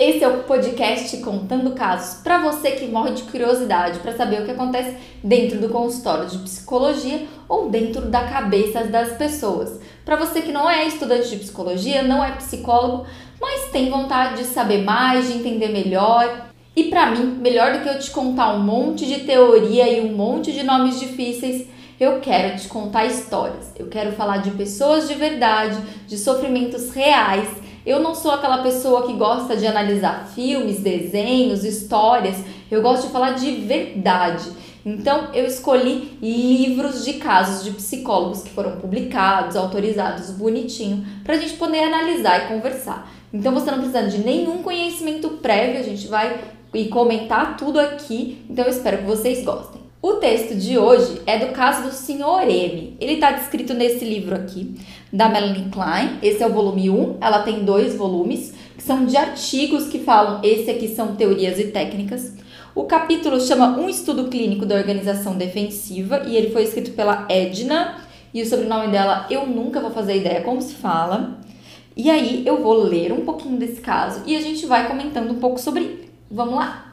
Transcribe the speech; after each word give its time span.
Esse 0.00 0.24
é 0.24 0.28
o 0.28 0.44
podcast 0.44 1.14
Contando 1.18 1.72
Casos 1.72 2.22
para 2.22 2.38
você 2.38 2.70
que 2.70 2.86
morre 2.86 3.10
de 3.10 3.24
curiosidade 3.24 3.98
para 3.98 4.16
saber 4.16 4.40
o 4.40 4.46
que 4.46 4.50
acontece 4.50 4.96
dentro 5.22 5.60
do 5.60 5.68
consultório 5.68 6.26
de 6.26 6.38
psicologia 6.38 7.26
ou 7.46 7.68
dentro 7.68 8.06
da 8.06 8.24
cabeça 8.24 8.84
das 8.84 9.18
pessoas. 9.18 9.78
Para 10.02 10.16
você 10.16 10.40
que 10.40 10.52
não 10.52 10.70
é 10.70 10.86
estudante 10.86 11.28
de 11.28 11.36
psicologia, 11.36 12.02
não 12.02 12.24
é 12.24 12.30
psicólogo, 12.30 13.04
mas 13.38 13.70
tem 13.70 13.90
vontade 13.90 14.38
de 14.38 14.44
saber 14.44 14.82
mais, 14.82 15.26
de 15.26 15.36
entender 15.36 15.68
melhor. 15.68 16.48
E 16.74 16.84
para 16.84 17.10
mim, 17.10 17.36
melhor 17.38 17.74
do 17.74 17.80
que 17.80 17.88
eu 17.90 17.98
te 17.98 18.10
contar 18.10 18.54
um 18.54 18.60
monte 18.60 19.04
de 19.04 19.24
teoria 19.26 19.86
e 19.86 20.00
um 20.00 20.16
monte 20.16 20.50
de 20.50 20.62
nomes 20.62 20.98
difíceis, 20.98 21.68
eu 22.00 22.20
quero 22.20 22.56
te 22.56 22.68
contar 22.68 23.04
histórias. 23.04 23.74
Eu 23.78 23.88
quero 23.88 24.12
falar 24.12 24.38
de 24.38 24.50
pessoas 24.52 25.06
de 25.06 25.14
verdade, 25.14 25.76
de 26.06 26.16
sofrimentos 26.16 26.90
reais 26.94 27.68
eu 27.90 27.98
não 27.98 28.14
sou 28.14 28.30
aquela 28.30 28.62
pessoa 28.62 29.04
que 29.06 29.14
gosta 29.14 29.56
de 29.56 29.66
analisar 29.66 30.28
filmes, 30.32 30.78
desenhos, 30.78 31.64
histórias. 31.64 32.36
Eu 32.70 32.82
gosto 32.82 33.06
de 33.06 33.12
falar 33.12 33.32
de 33.32 33.50
verdade. 33.56 34.48
Então, 34.86 35.28
eu 35.34 35.44
escolhi 35.44 36.16
livros 36.22 37.04
de 37.04 37.14
casos 37.14 37.64
de 37.64 37.72
psicólogos 37.72 38.42
que 38.42 38.50
foram 38.50 38.76
publicados, 38.76 39.56
autorizados, 39.56 40.30
bonitinho, 40.30 41.04
para 41.24 41.34
a 41.34 41.38
gente 41.38 41.54
poder 41.54 41.80
analisar 41.80 42.44
e 42.44 42.48
conversar. 42.48 43.10
Então, 43.32 43.52
você 43.52 43.70
não 43.70 43.78
precisa 43.78 44.06
de 44.06 44.18
nenhum 44.18 44.62
conhecimento 44.62 45.28
prévio, 45.42 45.80
a 45.80 45.82
gente 45.82 46.06
vai 46.06 46.40
e 46.72 46.86
comentar 46.86 47.56
tudo 47.56 47.80
aqui. 47.80 48.46
Então, 48.48 48.64
eu 48.64 48.70
espero 48.70 48.98
que 48.98 49.04
vocês 49.04 49.44
gostem. 49.44 49.79
O 50.02 50.14
texto 50.14 50.54
de 50.54 50.78
hoje 50.78 51.20
é 51.26 51.36
do 51.36 51.52
caso 51.52 51.82
do 51.82 51.94
Sr. 51.94 52.48
M. 52.48 52.96
Ele 52.98 53.12
está 53.12 53.32
descrito 53.32 53.74
nesse 53.74 54.02
livro 54.02 54.34
aqui, 54.34 54.74
da 55.12 55.28
Melanie 55.28 55.68
Klein. 55.70 56.18
Esse 56.22 56.42
é 56.42 56.46
o 56.46 56.54
volume 56.54 56.88
1, 56.88 57.18
ela 57.20 57.42
tem 57.42 57.66
dois 57.66 57.96
volumes, 57.96 58.54
que 58.74 58.82
são 58.82 59.04
de 59.04 59.14
artigos 59.14 59.88
que 59.88 59.98
falam, 59.98 60.40
esse 60.42 60.70
aqui 60.70 60.88
são 60.88 61.16
teorias 61.16 61.58
e 61.58 61.64
técnicas. 61.64 62.32
O 62.74 62.84
capítulo 62.84 63.38
chama 63.42 63.78
Um 63.78 63.90
Estudo 63.90 64.28
Clínico 64.28 64.64
da 64.64 64.76
Organização 64.76 65.36
Defensiva 65.36 66.22
e 66.26 66.34
ele 66.34 66.48
foi 66.48 66.62
escrito 66.62 66.92
pela 66.92 67.26
Edna, 67.28 67.98
e 68.32 68.40
o 68.40 68.46
sobrenome 68.46 68.88
dela 68.88 69.26
eu 69.28 69.46
nunca 69.46 69.80
vou 69.80 69.90
fazer 69.90 70.16
ideia 70.16 70.40
como 70.40 70.62
se 70.62 70.76
fala. 70.76 71.38
E 71.94 72.08
aí 72.08 72.42
eu 72.46 72.62
vou 72.62 72.84
ler 72.84 73.12
um 73.12 73.26
pouquinho 73.26 73.58
desse 73.58 73.82
caso 73.82 74.22
e 74.24 74.34
a 74.34 74.40
gente 74.40 74.64
vai 74.64 74.88
comentando 74.88 75.30
um 75.30 75.38
pouco 75.38 75.60
sobre 75.60 75.82
ele. 75.82 76.10
Vamos 76.30 76.54
lá! 76.54 76.89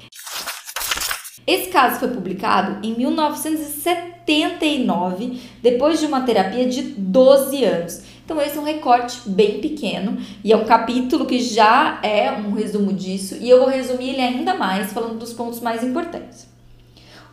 Esse 1.47 1.69
caso 1.69 1.99
foi 1.99 2.09
publicado 2.09 2.85
em 2.85 2.93
1979, 2.93 5.39
depois 5.63 5.97
de 5.97 6.05
uma 6.05 6.19
terapia 6.21 6.67
de 6.67 6.81
12 6.81 7.63
anos. 7.63 8.01
Então, 8.25 8.41
esse 8.41 8.57
é 8.57 8.59
um 8.59 8.65
recorte 8.65 9.29
bem 9.29 9.61
pequeno 9.61 10.17
e 10.43 10.51
é 10.51 10.57
um 10.57 10.65
capítulo 10.65 11.25
que 11.25 11.39
já 11.39 12.01
é 12.03 12.29
um 12.33 12.51
resumo 12.51 12.91
disso, 12.91 13.37
e 13.39 13.49
eu 13.49 13.59
vou 13.59 13.69
resumir 13.69 14.09
ele 14.09 14.21
ainda 14.21 14.55
mais, 14.55 14.91
falando 14.91 15.17
dos 15.17 15.31
pontos 15.31 15.61
mais 15.61 15.81
importantes. 15.81 16.45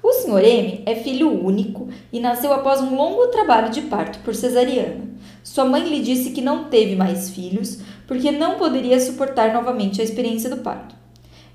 O 0.01 0.13
Sr. 0.13 0.45
M 0.45 0.83
é 0.87 0.95
filho 0.95 1.45
único 1.45 1.89
e 2.13 2.21
nasceu 2.21 2.53
após 2.53 2.81
um 2.81 2.95
longo 2.95 3.27
trabalho 3.29 3.73
de 3.73 3.81
parto 3.81 4.21
por 4.21 4.33
cesariana. 4.35 5.09
Sua 5.43 5.65
mãe 5.65 5.89
lhe 5.89 6.01
disse 6.01 6.31
que 6.31 6.41
não 6.41 6.65
teve 6.65 6.95
mais 6.95 7.31
filhos 7.31 7.81
porque 8.07 8.31
não 8.31 8.57
poderia 8.57 9.01
suportar 9.01 9.53
novamente 9.53 10.01
a 10.01 10.05
experiência 10.05 10.49
do 10.49 10.59
parto. 10.59 10.95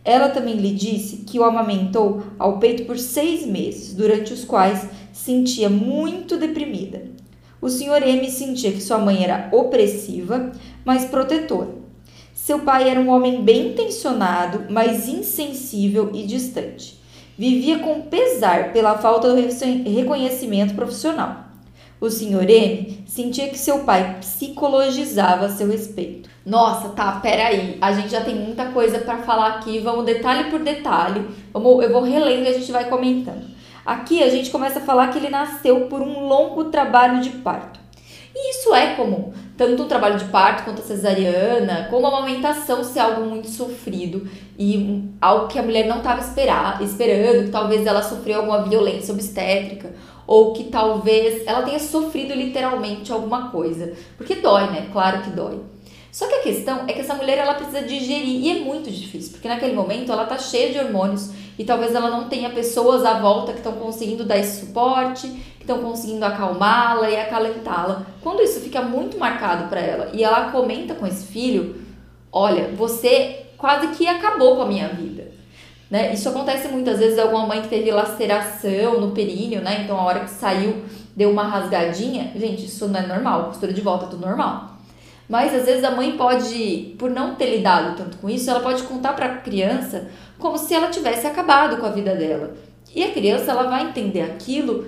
Ela 0.04 0.30
também 0.30 0.56
lhe 0.56 0.72
disse 0.72 1.18
que 1.18 1.38
o 1.40 1.44
amamentou 1.44 2.24
ao 2.38 2.58
peito 2.58 2.86
por 2.86 2.98
seis 2.98 3.46
meses, 3.46 3.94
durante 3.94 4.34
os 4.34 4.46
quais 4.46 4.88
sentia 5.12 5.70
muito 5.70 6.38
deprimida. 6.38 7.04
O 7.62 7.70
Sr. 7.70 8.02
M 8.08 8.30
sentia 8.32 8.72
que 8.72 8.82
sua 8.82 8.98
mãe 8.98 9.24
era 9.24 9.50
opressiva, 9.52 10.52
mas 10.86 11.06
protetora. 11.06 11.76
Seu 12.34 12.60
pai 12.60 12.90
era 12.90 13.00
um 13.00 13.10
homem 13.10 13.44
bem 13.44 13.72
intencionado, 13.72 14.66
mas 14.70 15.10
insensível 15.10 16.10
e 16.14 16.26
distante. 16.26 16.98
Vivia 17.38 17.80
com 17.80 18.02
pesar 18.02 18.72
pela 18.72 18.98
falta 18.98 19.34
do 19.34 19.36
reconhecimento 19.36 20.74
profissional. 20.74 21.49
O 22.02 22.10
Sr. 22.10 22.50
M 22.50 23.04
sentia 23.06 23.50
que 23.50 23.58
seu 23.58 23.80
pai 23.80 24.18
psicologizava 24.22 25.48
a 25.48 25.50
seu 25.50 25.68
respeito. 25.68 26.30
Nossa, 26.46 26.90
tá, 26.90 27.12
peraí. 27.22 27.78
A 27.82 27.92
gente 27.92 28.10
já 28.10 28.22
tem 28.22 28.36
muita 28.36 28.68
coisa 28.68 29.00
para 29.00 29.18
falar 29.18 29.56
aqui. 29.56 29.80
Vamos 29.80 30.06
detalhe 30.06 30.50
por 30.50 30.60
detalhe. 30.60 31.28
Vamos, 31.52 31.84
eu 31.84 31.92
vou 31.92 32.02
relendo 32.02 32.46
e 32.46 32.48
a 32.48 32.54
gente 32.54 32.72
vai 32.72 32.86
comentando. 32.86 33.46
Aqui 33.86 34.24
a 34.24 34.30
gente 34.30 34.50
começa 34.50 34.80
a 34.80 34.82
falar 34.82 35.10
que 35.10 35.18
ele 35.18 35.30
nasceu 35.30 35.88
por 35.88 36.02
um 36.02 36.26
longo 36.26 36.66
trabalho 36.66 37.22
de 37.22 37.32
parto. 37.32 37.80
E 38.34 38.52
isso 38.52 38.74
é 38.74 38.94
comum, 38.94 39.34
tanto 39.58 39.84
o 39.84 39.86
trabalho 39.88 40.18
de 40.18 40.26
parto 40.26 40.64
quanto 40.64 40.82
a 40.82 40.86
cesariana, 40.86 41.88
como 41.90 42.06
a 42.06 42.10
amamentação 42.10 42.84
ser 42.84 43.00
algo 43.00 43.26
muito 43.26 43.50
sofrido 43.50 44.30
e 44.58 45.04
algo 45.20 45.48
que 45.48 45.58
a 45.58 45.64
mulher 45.64 45.88
não 45.88 45.98
estava 45.98 46.22
esperando, 46.22 47.46
que 47.46 47.52
talvez 47.52 47.86
ela 47.86 48.02
sofreu 48.02 48.38
alguma 48.38 48.64
violência 48.64 49.14
obstétrica 49.14 49.94
ou 50.30 50.54
que 50.54 50.66
talvez 50.66 51.42
ela 51.48 51.64
tenha 51.64 51.80
sofrido 51.80 52.36
literalmente 52.36 53.12
alguma 53.12 53.50
coisa. 53.50 53.94
Porque 54.16 54.36
dói, 54.36 54.70
né? 54.70 54.88
Claro 54.94 55.24
que 55.24 55.32
dói. 55.32 55.60
Só 56.12 56.28
que 56.28 56.36
a 56.36 56.44
questão 56.44 56.84
é 56.88 56.94
que 56.94 57.00
essa 57.00 57.16
mulher 57.16 57.40
ela 57.40 57.56
precisa 57.56 57.82
digerir 57.82 58.46
e 58.46 58.52
é 58.52 58.60
muito 58.60 58.92
difícil, 58.92 59.32
porque 59.32 59.48
naquele 59.48 59.74
momento 59.74 60.12
ela 60.12 60.26
tá 60.26 60.38
cheia 60.38 60.72
de 60.72 60.78
hormônios 60.78 61.32
e 61.58 61.64
talvez 61.64 61.96
ela 61.96 62.12
não 62.12 62.30
tenha 62.30 62.52
pessoas 62.52 63.04
à 63.06 63.20
volta 63.20 63.54
que 63.54 63.58
estão 63.58 63.72
conseguindo 63.74 64.24
dar 64.24 64.38
esse 64.38 64.60
suporte, 64.68 65.28
que 65.58 65.64
estão 65.64 65.80
conseguindo 65.80 66.24
acalmá-la 66.24 67.10
e 67.10 67.20
acalentá-la. 67.20 68.06
Quando 68.22 68.44
isso 68.44 68.60
fica 68.60 68.84
muito 68.84 69.18
marcado 69.18 69.68
para 69.68 69.82
ela 69.82 70.12
e 70.14 70.24
ela 70.24 70.52
comenta 70.52 70.94
com 70.94 71.08
esse 71.08 71.26
filho, 71.26 71.82
olha, 72.32 72.68
você 72.76 73.48
quase 73.58 73.88
que 73.96 74.08
acabou 74.08 74.58
com 74.58 74.62
a 74.62 74.68
minha 74.68 74.90
vida. 74.90 75.29
Né? 75.90 76.14
Isso 76.14 76.30
acontece 76.30 76.68
muitas 76.68 77.00
vezes 77.00 77.18
alguma 77.18 77.48
mãe 77.48 77.62
que 77.62 77.68
teve 77.68 77.90
laceração 77.90 79.02
no 79.02 79.12
períneo, 79.12 79.62
né? 79.62 79.82
Então 79.84 79.98
a 79.98 80.04
hora 80.04 80.20
que 80.20 80.30
saiu 80.30 80.84
deu 81.16 81.32
uma 81.32 81.44
rasgadinha. 81.44 82.32
Gente, 82.36 82.66
isso 82.66 82.88
não 82.88 83.00
é 83.00 83.08
normal, 83.08 83.46
costura 83.46 83.74
de 83.74 83.82
volta 83.82 84.06
é 84.06 84.10
tudo 84.10 84.26
normal. 84.26 84.78
Mas 85.28 85.54
às 85.54 85.66
vezes 85.66 85.84
a 85.84 85.92
mãe 85.92 86.16
pode, 86.18 86.96
por 86.98 87.10
não 87.10 87.36
ter 87.36 87.56
lidado 87.56 87.96
tanto 87.98 88.18
com 88.18 88.30
isso, 88.30 88.50
ela 88.50 88.60
pode 88.60 88.84
contar 88.84 89.14
para 89.14 89.26
a 89.26 89.38
criança 89.38 90.08
como 90.38 90.58
se 90.58 90.74
ela 90.74 90.88
tivesse 90.90 91.28
acabado 91.28 91.78
com 91.78 91.86
a 91.86 91.92
vida 91.92 92.16
dela. 92.16 92.56
E 92.96 93.04
a 93.04 93.12
criança 93.12 93.52
ela 93.52 93.64
vai 93.64 93.84
entender 93.84 94.22
aquilo 94.22 94.88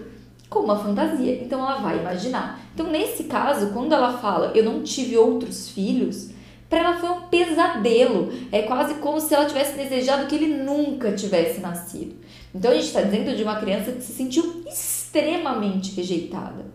como 0.50 0.66
uma 0.66 0.80
fantasia, 0.80 1.42
então 1.42 1.60
ela 1.60 1.78
vai 1.78 1.98
imaginar. 2.00 2.60
Então 2.74 2.88
nesse 2.88 3.26
caso, 3.26 3.72
quando 3.72 3.94
ela 3.94 4.18
fala 4.18 4.52
eu 4.54 4.64
não 4.64 4.82
tive 4.84 5.18
outros 5.18 5.70
filhos, 5.70 6.30
para 6.72 6.80
ela 6.80 6.98
foi 6.98 7.10
um 7.10 7.22
pesadelo. 7.24 8.32
É 8.50 8.62
quase 8.62 8.94
como 8.96 9.20
se 9.20 9.36
ela 9.36 9.46
tivesse 9.46 9.78
desejado 9.78 10.26
que 10.26 10.36
ele 10.36 10.48
nunca 10.48 11.12
tivesse 11.12 11.60
nascido. 11.60 12.16
Então 12.56 12.72
a 12.72 12.74
gente 12.74 12.86
está 12.86 13.02
dizendo 13.02 13.36
de 13.36 13.44
uma 13.44 13.58
criança 13.58 13.92
que 13.92 14.02
se 14.02 14.14
sentiu 14.14 14.64
extremamente 14.66 15.94
rejeitada. 15.94 16.66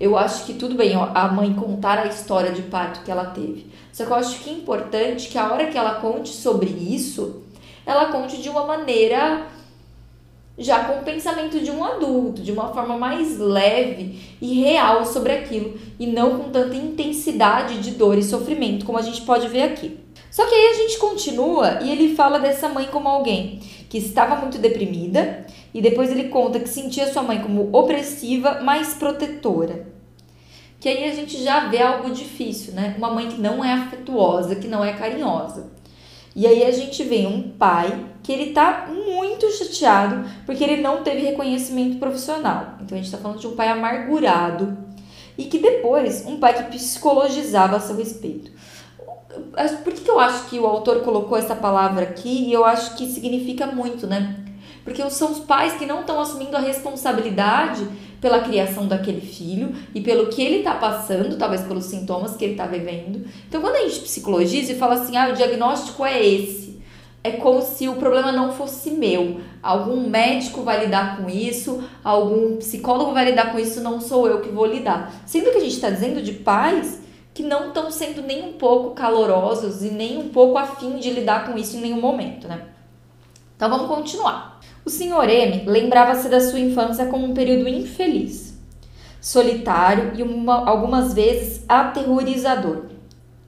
Eu 0.00 0.18
acho 0.18 0.44
que 0.44 0.54
tudo 0.54 0.74
bem 0.74 0.94
a 0.96 1.28
mãe 1.28 1.54
contar 1.54 2.00
a 2.00 2.06
história 2.06 2.50
de 2.50 2.62
parto 2.62 3.04
que 3.04 3.10
ela 3.10 3.26
teve. 3.26 3.70
Só 3.92 4.04
que 4.04 4.10
eu 4.10 4.16
acho 4.16 4.40
que 4.40 4.50
é 4.50 4.52
importante 4.52 5.28
que 5.28 5.38
a 5.38 5.50
hora 5.52 5.68
que 5.68 5.78
ela 5.78 6.00
conte 6.00 6.30
sobre 6.30 6.68
isso, 6.68 7.42
ela 7.86 8.06
conte 8.06 8.42
de 8.42 8.48
uma 8.48 8.66
maneira 8.66 9.46
já 10.58 10.84
com 10.84 11.00
o 11.00 11.04
pensamento 11.04 11.60
de 11.60 11.70
um 11.70 11.84
adulto, 11.84 12.42
de 12.42 12.50
uma 12.50 12.72
forma 12.72 12.96
mais 12.96 13.38
leve 13.38 14.18
e 14.40 14.60
real 14.60 15.04
sobre 15.04 15.32
aquilo, 15.32 15.78
e 15.98 16.06
não 16.06 16.38
com 16.38 16.50
tanta 16.50 16.74
intensidade 16.74 17.80
de 17.80 17.92
dor 17.92 18.16
e 18.16 18.22
sofrimento, 18.22 18.86
como 18.86 18.98
a 18.98 19.02
gente 19.02 19.22
pode 19.22 19.48
ver 19.48 19.62
aqui. 19.62 19.98
Só 20.30 20.46
que 20.46 20.54
aí 20.54 20.68
a 20.68 20.74
gente 20.74 20.98
continua 20.98 21.78
e 21.82 21.90
ele 21.90 22.14
fala 22.14 22.38
dessa 22.38 22.68
mãe 22.68 22.86
como 22.90 23.08
alguém 23.08 23.60
que 23.88 23.98
estava 23.98 24.36
muito 24.36 24.58
deprimida, 24.58 25.46
e 25.72 25.80
depois 25.80 26.10
ele 26.10 26.28
conta 26.28 26.58
que 26.58 26.68
sentia 26.68 27.10
sua 27.12 27.22
mãe 27.22 27.40
como 27.40 27.68
opressiva, 27.76 28.60
mas 28.62 28.94
protetora. 28.94 29.86
Que 30.80 30.88
aí 30.88 31.04
a 31.04 31.14
gente 31.14 31.42
já 31.42 31.68
vê 31.68 31.82
algo 31.82 32.10
difícil, 32.10 32.72
né? 32.72 32.94
Uma 32.98 33.10
mãe 33.10 33.28
que 33.28 33.40
não 33.40 33.64
é 33.64 33.72
afetuosa, 33.72 34.56
que 34.56 34.68
não 34.68 34.84
é 34.84 34.92
carinhosa. 34.92 35.70
E 36.34 36.46
aí 36.46 36.64
a 36.64 36.70
gente 36.70 37.02
vê 37.02 37.26
um 37.26 37.50
pai 37.50 38.06
que 38.26 38.32
ele 38.32 38.50
tá 38.50 38.88
muito 38.92 39.48
chateado 39.52 40.28
porque 40.44 40.64
ele 40.64 40.82
não 40.82 41.04
teve 41.04 41.20
reconhecimento 41.20 41.96
profissional. 41.98 42.74
Então 42.82 42.98
a 42.98 43.00
gente 43.00 43.12
tá 43.12 43.18
falando 43.18 43.38
de 43.38 43.46
um 43.46 43.54
pai 43.54 43.68
amargurado 43.68 44.76
e 45.38 45.44
que 45.44 45.58
depois 45.58 46.26
um 46.26 46.40
pai 46.40 46.54
que 46.54 46.76
psicologizava 46.76 47.76
a 47.76 47.80
seu 47.80 47.96
respeito. 47.96 48.50
Por 49.84 49.92
que 49.92 50.10
eu 50.10 50.18
acho 50.18 50.46
que 50.46 50.58
o 50.58 50.66
autor 50.66 51.02
colocou 51.02 51.38
essa 51.38 51.54
palavra 51.54 52.02
aqui 52.02 52.48
e 52.48 52.52
eu 52.52 52.64
acho 52.64 52.96
que 52.96 53.06
significa 53.06 53.64
muito, 53.68 54.08
né? 54.08 54.40
Porque 54.82 55.08
são 55.08 55.30
os 55.30 55.38
pais 55.38 55.74
que 55.74 55.86
não 55.86 56.00
estão 56.00 56.18
assumindo 56.20 56.56
a 56.56 56.60
responsabilidade 56.60 57.86
pela 58.20 58.40
criação 58.40 58.88
daquele 58.88 59.20
filho 59.20 59.72
e 59.94 60.00
pelo 60.00 60.28
que 60.28 60.42
ele 60.42 60.58
está 60.58 60.74
passando, 60.74 61.38
talvez 61.38 61.62
pelos 61.62 61.84
sintomas 61.84 62.34
que 62.34 62.44
ele 62.44 62.54
está 62.54 62.66
vivendo. 62.66 63.24
Então, 63.48 63.60
quando 63.60 63.76
a 63.76 63.88
gente 63.88 64.00
psicologiza 64.00 64.72
e 64.72 64.78
fala 64.78 64.94
assim, 64.94 65.16
ah, 65.16 65.28
o 65.28 65.34
diagnóstico 65.34 66.04
é 66.04 66.24
esse, 66.26 66.65
é 67.26 67.32
como 67.32 67.60
se 67.60 67.88
o 67.88 67.96
problema 67.96 68.30
não 68.30 68.52
fosse 68.52 68.92
meu. 68.92 69.40
Algum 69.60 70.08
médico 70.08 70.62
vai 70.62 70.84
lidar 70.84 71.16
com 71.16 71.28
isso, 71.28 71.82
algum 72.04 72.56
psicólogo 72.56 73.12
vai 73.12 73.24
lidar 73.24 73.50
com 73.50 73.58
isso, 73.58 73.80
não 73.80 74.00
sou 74.00 74.28
eu 74.28 74.40
que 74.40 74.48
vou 74.48 74.64
lidar. 74.64 75.12
Sendo 75.26 75.50
que 75.50 75.56
a 75.56 75.60
gente 75.60 75.74
está 75.74 75.90
dizendo 75.90 76.22
de 76.22 76.32
pais 76.32 77.02
que 77.34 77.42
não 77.42 77.68
estão 77.68 77.90
sendo 77.90 78.22
nem 78.22 78.44
um 78.44 78.52
pouco 78.52 78.94
calorosos 78.94 79.82
e 79.82 79.90
nem 79.90 80.18
um 80.18 80.28
pouco 80.28 80.56
afim 80.56 80.96
de 80.98 81.10
lidar 81.10 81.46
com 81.46 81.58
isso 81.58 81.76
em 81.76 81.80
nenhum 81.80 82.00
momento, 82.00 82.46
né? 82.46 82.62
Então 83.56 83.68
vamos 83.68 83.88
continuar. 83.88 84.60
O 84.84 84.90
Sr. 84.90 85.28
M 85.28 85.64
lembrava-se 85.66 86.28
da 86.28 86.40
sua 86.40 86.60
infância 86.60 87.06
como 87.06 87.26
um 87.26 87.34
período 87.34 87.68
infeliz, 87.68 88.56
solitário 89.20 90.12
e 90.14 90.22
uma, 90.22 90.64
algumas 90.68 91.12
vezes 91.12 91.64
aterrorizador. 91.68 92.84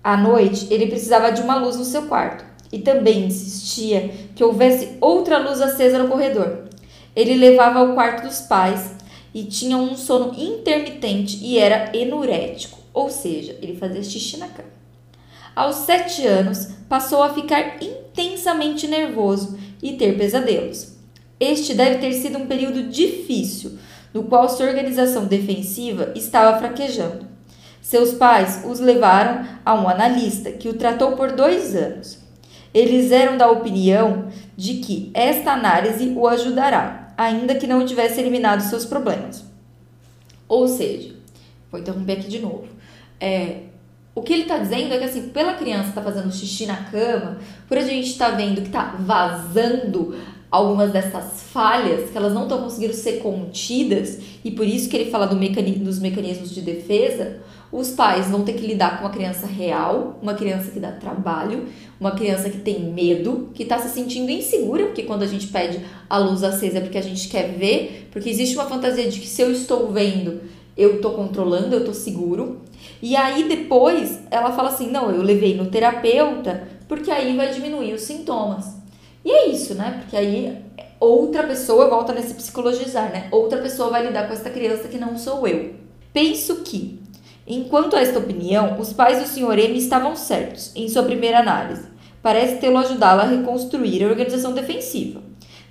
À 0.03 0.17
noite, 0.17 0.67
ele 0.69 0.89
precisava 0.89 1.31
de 1.31 1.41
uma 1.41 1.57
luz 1.57 1.77
no 1.77 1.85
seu 1.85 2.03
quarto 2.03 2.49
e 2.73 2.79
também 2.79 3.27
insistia 3.27 4.11
que 4.35 4.45
houvesse 4.45 4.97
outra 5.01 5.39
luz 5.39 5.61
acesa 5.61 5.99
no 5.99 6.09
corredor. 6.09 6.65
Ele 7.15 7.35
levava 7.35 7.81
ao 7.81 7.95
quarto 7.95 8.27
dos 8.27 8.41
pais 8.41 8.93
e 9.35 9.45
tinha 9.45 9.77
um 9.77 9.97
sono 9.97 10.35
intermitente 10.39 11.39
e 11.43 11.59
era 11.59 11.91
enurético, 11.97 12.79
ou 12.93 13.11
seja, 13.11 13.57
ele 13.63 13.77
fazia 13.77 14.03
xixi 14.03 14.37
na 14.37 14.49
cama. 14.49 14.69
Aos 15.55 15.77
sete 15.77 16.27
anos, 16.27 16.69
passou 16.89 17.23
a 17.23 17.35
ficar 17.35 17.83
intensamente 17.83 18.87
nervoso 18.87 19.59
e 19.83 19.95
ter 19.95 20.17
pesadelos. 20.17 20.93
Este 21.41 21.75
deve 21.75 21.99
ter 21.99 22.13
sido 22.13 22.39
um 22.39 22.47
período 22.47 22.85
difícil, 22.85 23.79
no 24.13 24.25
qual 24.25 24.49
sua 24.49 24.67
organização 24.67 25.27
defensiva 25.27 26.13
estava 26.15 26.59
fraquejando. 26.59 27.27
Seus 27.81 28.13
pais 28.13 28.63
os 28.67 28.81
levaram 28.81 29.47
a 29.65 29.75
um 29.75 29.89
analista 29.89 30.51
que 30.51 30.69
o 30.69 30.75
tratou 30.75 31.13
por 31.13 31.33
dois 31.33 31.75
anos. 31.75 32.19
Eles 32.73 33.11
eram 33.11 33.37
da 33.37 33.51
opinião 33.51 34.29
de 34.57 34.75
que 34.75 35.11
esta 35.15 35.53
análise 35.53 36.13
o 36.17 36.27
ajudará, 36.27 37.15
ainda 37.17 37.55
que 37.55 37.67
não 37.67 37.87
tivesse 37.87 38.21
eliminado 38.21 38.61
seus 38.61 38.85
problemas. 38.85 39.45
Ou 40.47 40.69
seja, 40.69 41.15
vou 41.71 41.81
interromper 41.81 42.13
aqui 42.13 42.29
de 42.29 42.39
novo. 42.41 42.67
É, 43.21 43.63
o 44.15 44.23
que 44.23 44.33
ele 44.33 44.43
está 44.43 44.59
dizendo 44.59 44.93
é 44.93 44.99
que, 44.99 45.05
assim, 45.05 45.29
pela 45.29 45.55
criança 45.55 45.91
estar 45.91 46.01
tá 46.01 46.13
fazendo 46.13 46.33
xixi 46.33 46.67
na 46.67 46.77
cama, 46.77 47.39
por 47.69 47.79
a 47.79 47.83
gente 47.83 48.09
estar 48.09 48.31
tá 48.31 48.37
vendo 48.37 48.61
que 48.61 48.69
está 48.69 48.97
vazando 48.99 50.17
algumas 50.51 50.91
dessas 50.91 51.43
falhas, 51.43 52.11
que 52.11 52.17
elas 52.17 52.33
não 52.33 52.45
estão 52.45 52.63
conseguindo 52.63 52.95
ser 52.95 53.21
contidas, 53.21 54.19
e 54.45 54.51
por 54.51 54.67
isso 54.67 54.89
que 54.89 54.97
ele 54.97 55.11
fala 55.11 55.27
do 55.27 55.37
mecani 55.37 55.73
dos 55.73 55.99
mecanismos 55.99 56.55
de 56.55 56.63
defesa, 56.63 57.41
os 57.71 57.91
pais 57.91 58.29
vão 58.29 58.45
ter 58.45 58.55
que 58.55 58.67
lidar 58.67 58.99
com 58.99 59.05
uma 59.05 59.13
criança 59.13 59.47
real, 59.47 60.19
uma 60.23 60.35
criança 60.35 60.71
que 60.71 60.81
dá 60.81 60.93
trabalho, 60.93 61.67
uma 62.01 62.13
criança 62.13 62.49
que 62.49 62.59
tem 62.59 62.81
medo, 62.81 63.51
que 63.55 63.63
está 63.63 63.79
se 63.79 63.91
sentindo 63.91 64.31
insegura, 64.31 64.87
porque 64.87 65.03
quando 65.03 65.23
a 65.23 65.27
gente 65.27 65.49
pede 65.49 65.81
a 66.09 66.17
luz 66.17 66.43
acesa 66.43 66.79
é 66.79 66.81
porque 66.81 66.99
a 66.99 67.03
gente 67.03 67.29
quer 67.29 67.53
ver, 67.53 68.09
porque 68.11 68.31
existe 68.31 68.55
uma 68.55 68.65
fantasia 68.67 69.09
de 69.09 69.21
que 69.21 69.27
se 69.27 69.43
eu 69.43 69.53
estou 69.53 69.91
vendo, 69.93 70.41
eu 70.77 70.97
estou 70.97 71.13
controlando, 71.13 71.75
eu 71.75 71.81
estou 71.81 71.95
seguro. 71.95 72.61
E 73.03 73.15
aí 73.17 73.49
depois 73.49 74.21
ela 74.31 74.53
fala 74.53 74.71
assim: 74.71 74.91
não, 74.91 75.11
eu 75.11 75.23
levei 75.23 75.55
no 75.55 75.67
terapeuta, 75.67 76.69
porque 76.87 77.11
aí 77.11 77.37
vai 77.37 77.53
diminuir 77.53 77.93
os 77.93 78.03
sintomas. 78.03 78.77
E 79.25 79.31
é 79.31 79.49
isso, 79.49 79.75
né? 79.75 79.99
Porque 80.01 80.17
aí 80.17 80.57
outra 81.01 81.43
pessoa 81.45 81.89
volta 81.89 82.13
nesse 82.13 82.35
psicologizar, 82.35 83.13
né? 83.13 83.29
Outra 83.31 83.61
pessoa 83.61 83.91
vai 83.91 84.07
lidar 84.07 84.27
com 84.27 84.33
essa 84.33 84.51
criança 84.51 84.89
que 84.89 84.99
não 84.99 85.19
sou 85.19 85.47
eu. 85.47 85.75
Penso 86.13 86.63
que, 86.63 86.98
enquanto 87.49 87.97
a 87.97 88.01
esta 88.01 88.19
opinião, 88.19 88.79
os 88.79 88.93
pais 88.93 89.21
do 89.21 89.27
Sr. 89.27 89.59
M 89.59 89.79
estavam 89.79 90.15
certos 90.15 90.71
em 90.77 90.89
sua 90.89 91.03
primeira 91.03 91.39
análise. 91.39 91.87
Parece 92.23 92.57
tê-lo 92.57 92.79
ajudá-la 92.79 93.23
a 93.23 93.29
reconstruir 93.29 94.05
a 94.05 94.09
organização 94.09 94.53
defensiva, 94.53 95.23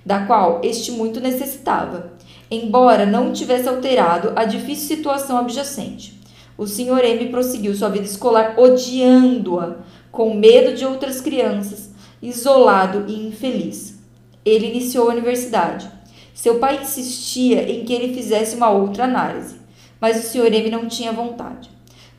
da 0.04 0.26
qual 0.26 0.60
este 0.64 0.90
muito 0.90 1.20
necessitava, 1.20 2.12
embora 2.50 3.06
não 3.06 3.32
tivesse 3.32 3.68
alterado 3.68 4.32
a 4.34 4.44
difícil 4.44 4.96
situação 4.96 5.38
adjacente. 5.38 6.18
O 6.56 6.66
Sr. 6.66 7.04
M 7.04 7.28
prosseguiu 7.28 7.74
sua 7.74 7.88
vida 7.88 8.06
escolar 8.06 8.58
odiando-a, 8.58 9.76
com 10.10 10.34
medo 10.34 10.74
de 10.74 10.84
outras 10.84 11.20
crianças, 11.20 11.90
isolado 12.20 13.04
e 13.06 13.28
infeliz. 13.28 13.98
Ele 14.44 14.66
iniciou 14.66 15.08
a 15.08 15.12
universidade. 15.12 15.88
Seu 16.34 16.58
pai 16.58 16.80
insistia 16.80 17.70
em 17.70 17.84
que 17.84 17.92
ele 17.92 18.14
fizesse 18.14 18.56
uma 18.56 18.70
outra 18.70 19.04
análise, 19.04 19.57
mas 20.00 20.18
o 20.18 20.28
Sr. 20.28 20.52
M 20.52 20.70
não 20.70 20.86
tinha 20.86 21.12
vontade. 21.12 21.70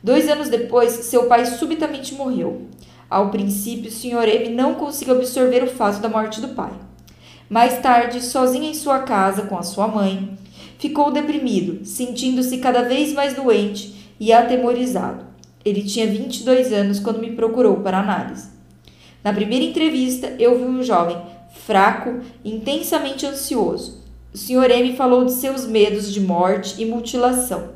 Dois 0.02 0.28
anos 0.28 0.48
depois, 0.48 0.92
seu 0.92 1.26
pai 1.26 1.44
subitamente 1.44 2.14
morreu. 2.14 2.68
Ao 3.08 3.30
princípio, 3.30 3.90
o 3.90 3.92
Sr. 3.92 4.28
M 4.28 4.50
não 4.50 4.74
conseguiu 4.74 5.16
absorver 5.16 5.62
o 5.62 5.66
fato 5.66 6.00
da 6.00 6.08
morte 6.08 6.40
do 6.40 6.48
pai. 6.48 6.72
Mais 7.48 7.80
tarde, 7.80 8.22
sozinho 8.22 8.64
em 8.64 8.74
sua 8.74 9.00
casa 9.00 9.42
com 9.42 9.58
a 9.58 9.62
sua 9.62 9.88
mãe, 9.88 10.38
ficou 10.78 11.10
deprimido, 11.10 11.84
sentindo-se 11.84 12.58
cada 12.58 12.82
vez 12.82 13.12
mais 13.12 13.34
doente 13.34 14.14
e 14.18 14.32
atemorizado. 14.32 15.26
Ele 15.64 15.82
tinha 15.82 16.06
22 16.06 16.72
anos 16.72 17.00
quando 17.00 17.20
me 17.20 17.32
procurou 17.32 17.76
para 17.80 17.98
análise. 17.98 18.48
Na 19.22 19.32
primeira 19.32 19.64
entrevista, 19.64 20.34
eu 20.38 20.56
vi 20.56 20.64
um 20.64 20.82
jovem 20.82 21.20
fraco, 21.66 22.20
intensamente 22.44 23.26
ansioso. 23.26 23.99
O 24.32 24.38
Sr. 24.38 24.70
M 24.70 24.96
falou 24.96 25.24
de 25.24 25.32
seus 25.32 25.66
medos 25.66 26.12
de 26.12 26.20
morte 26.20 26.80
e 26.80 26.86
mutilação, 26.86 27.70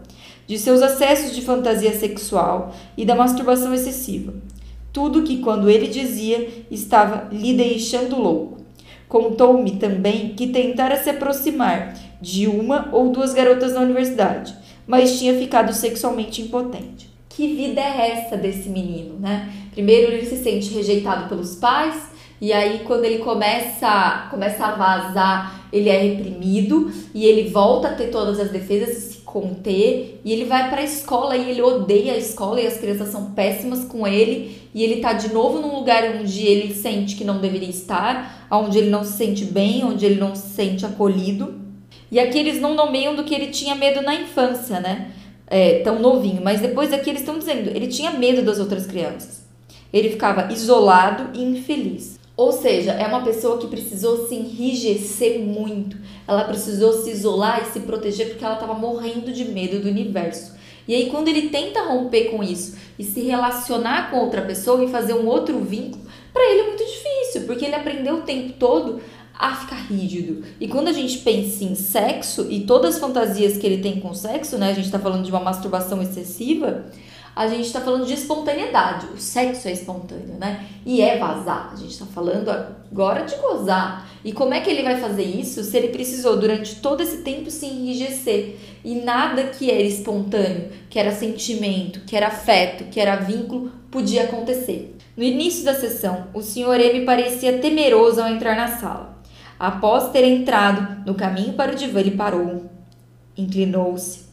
de 0.46 0.56
seus 0.56 0.82
acessos 0.82 1.34
de 1.34 1.42
fantasia 1.42 1.92
sexual 1.92 2.72
e 2.96 3.04
da 3.04 3.16
masturbação 3.16 3.74
excessiva. 3.74 4.32
Tudo 4.92 5.24
que, 5.24 5.38
quando 5.38 5.68
ele 5.68 5.88
dizia, 5.88 6.48
estava 6.70 7.28
lhe 7.32 7.54
deixando 7.54 8.20
louco. 8.20 8.58
Contou-me 9.08 9.72
também 9.72 10.34
que 10.36 10.46
tentara 10.46 10.96
se 11.02 11.10
aproximar 11.10 11.94
de 12.20 12.46
uma 12.46 12.88
ou 12.92 13.10
duas 13.10 13.34
garotas 13.34 13.74
na 13.74 13.80
universidade, 13.80 14.54
mas 14.86 15.18
tinha 15.18 15.36
ficado 15.36 15.72
sexualmente 15.72 16.40
impotente. 16.40 17.10
Que 17.28 17.48
vida 17.52 17.80
é 17.80 18.12
essa 18.12 18.36
desse 18.36 18.68
menino, 18.68 19.18
né? 19.18 19.52
Primeiro 19.72 20.12
ele 20.12 20.24
se 20.24 20.36
sente 20.36 20.72
rejeitado 20.72 21.28
pelos 21.28 21.56
pais, 21.56 22.13
e 22.40 22.52
aí 22.52 22.80
quando 22.84 23.04
ele 23.04 23.18
começa, 23.18 24.28
começa 24.30 24.66
a 24.66 24.74
vazar, 24.74 25.68
ele 25.72 25.88
é 25.88 25.98
reprimido 25.98 26.92
e 27.14 27.24
ele 27.26 27.48
volta 27.50 27.88
a 27.88 27.94
ter 27.94 28.08
todas 28.08 28.38
as 28.38 28.50
defesas 28.50 28.96
se 28.96 29.18
conter, 29.18 30.20
e 30.24 30.32
ele 30.32 30.44
vai 30.44 30.70
para 30.70 30.80
a 30.80 30.84
escola 30.84 31.36
e 31.36 31.50
ele 31.50 31.60
odeia 31.60 32.12
a 32.12 32.16
escola 32.16 32.60
e 32.60 32.66
as 32.66 32.76
crianças 32.76 33.08
são 33.08 33.32
péssimas 33.32 33.84
com 33.84 34.06
ele, 34.06 34.62
e 34.72 34.82
ele 34.82 35.00
tá 35.00 35.12
de 35.12 35.32
novo 35.32 35.60
num 35.60 35.74
lugar 35.74 36.04
onde 36.16 36.46
ele 36.46 36.72
sente 36.72 37.16
que 37.16 37.24
não 37.24 37.40
deveria 37.40 37.68
estar, 37.68 38.46
onde 38.50 38.78
ele 38.78 38.90
não 38.90 39.02
se 39.02 39.14
sente 39.14 39.44
bem, 39.44 39.84
onde 39.84 40.06
ele 40.06 40.20
não 40.20 40.36
se 40.36 40.48
sente 40.50 40.86
acolhido. 40.86 41.54
E 42.12 42.20
aqui 42.20 42.38
eles 42.38 42.60
não 42.60 42.74
nomeiam 42.74 43.16
do 43.16 43.24
que 43.24 43.34
ele 43.34 43.48
tinha 43.48 43.74
medo 43.74 44.02
na 44.02 44.14
infância, 44.14 44.78
né? 44.78 45.10
É, 45.48 45.80
tão 45.80 45.98
novinho, 45.98 46.40
mas 46.42 46.60
depois 46.60 46.92
aqui 46.92 47.10
eles 47.10 47.22
estão 47.22 47.38
dizendo, 47.38 47.70
ele 47.70 47.88
tinha 47.88 48.12
medo 48.12 48.42
das 48.42 48.60
outras 48.60 48.86
crianças. 48.86 49.44
Ele 49.92 50.10
ficava 50.10 50.52
isolado 50.52 51.30
e 51.38 51.42
infeliz. 51.42 52.20
Ou 52.36 52.50
seja, 52.50 52.92
é 52.92 53.06
uma 53.06 53.22
pessoa 53.22 53.58
que 53.58 53.68
precisou 53.68 54.26
se 54.26 54.34
enrijecer 54.34 55.38
muito. 55.38 55.96
Ela 56.26 56.44
precisou 56.44 56.92
se 56.92 57.10
isolar 57.10 57.62
e 57.62 57.72
se 57.72 57.80
proteger 57.80 58.30
porque 58.30 58.44
ela 58.44 58.54
estava 58.54 58.74
morrendo 58.74 59.32
de 59.32 59.44
medo 59.44 59.80
do 59.80 59.88
universo. 59.88 60.52
E 60.86 60.94
aí, 60.94 61.08
quando 61.10 61.28
ele 61.28 61.48
tenta 61.48 61.82
romper 61.82 62.30
com 62.30 62.42
isso 62.42 62.76
e 62.98 63.04
se 63.04 63.20
relacionar 63.20 64.10
com 64.10 64.18
outra 64.18 64.42
pessoa 64.42 64.84
e 64.84 64.90
fazer 64.90 65.14
um 65.14 65.26
outro 65.26 65.58
vínculo, 65.60 66.04
para 66.32 66.42
ele 66.50 66.60
é 66.60 66.66
muito 66.66 66.84
difícil, 66.84 67.42
porque 67.46 67.64
ele 67.64 67.74
aprendeu 67.76 68.16
o 68.16 68.22
tempo 68.22 68.54
todo 68.54 69.00
a 69.38 69.54
ficar 69.54 69.76
rígido. 69.76 70.44
E 70.60 70.68
quando 70.68 70.88
a 70.88 70.92
gente 70.92 71.18
pensa 71.18 71.64
em 71.64 71.74
sexo 71.74 72.46
e 72.50 72.60
todas 72.60 72.94
as 72.94 73.00
fantasias 73.00 73.56
que 73.56 73.66
ele 73.66 73.82
tem 73.82 74.00
com 74.00 74.12
sexo, 74.12 74.58
né? 74.58 74.70
A 74.70 74.74
gente 74.74 74.90
tá 74.90 74.98
falando 74.98 75.24
de 75.24 75.30
uma 75.30 75.40
masturbação 75.40 76.02
excessiva 76.02 76.84
a 77.34 77.48
gente 77.48 77.66
está 77.66 77.80
falando 77.80 78.06
de 78.06 78.14
espontaneidade. 78.14 79.06
O 79.14 79.18
sexo 79.18 79.66
é 79.66 79.72
espontâneo, 79.72 80.36
né? 80.38 80.66
E 80.86 81.00
é 81.00 81.18
vazar. 81.18 81.70
A 81.72 81.76
gente 81.76 81.90
está 81.90 82.06
falando 82.06 82.48
agora 82.48 83.24
de 83.24 83.34
gozar. 83.36 84.08
E 84.24 84.32
como 84.32 84.54
é 84.54 84.60
que 84.60 84.70
ele 84.70 84.82
vai 84.82 85.00
fazer 85.00 85.24
isso 85.24 85.64
se 85.64 85.76
ele 85.76 85.88
precisou 85.88 86.36
durante 86.36 86.76
todo 86.76 87.02
esse 87.02 87.18
tempo 87.18 87.50
se 87.50 87.66
enrijecer 87.66 88.56
e 88.84 88.94
nada 88.94 89.44
que 89.44 89.70
era 89.70 89.82
espontâneo, 89.82 90.70
que 90.88 90.98
era 90.98 91.10
sentimento, 91.10 92.00
que 92.06 92.16
era 92.16 92.28
afeto, 92.28 92.84
que 92.84 93.00
era 93.00 93.16
vínculo, 93.16 93.72
podia 93.90 94.24
acontecer? 94.24 94.96
No 95.16 95.24
início 95.24 95.64
da 95.64 95.74
sessão, 95.74 96.28
o 96.32 96.40
Sr. 96.40 96.80
M 96.80 97.04
parecia 97.04 97.58
temeroso 97.58 98.20
ao 98.20 98.28
entrar 98.28 98.56
na 98.56 98.68
sala. 98.68 99.18
Após 99.58 100.10
ter 100.10 100.24
entrado 100.24 101.04
no 101.04 101.14
caminho 101.14 101.54
para 101.54 101.72
o 101.72 101.76
divã, 101.76 102.00
ele 102.00 102.12
parou, 102.12 102.64
inclinou-se 103.36 104.24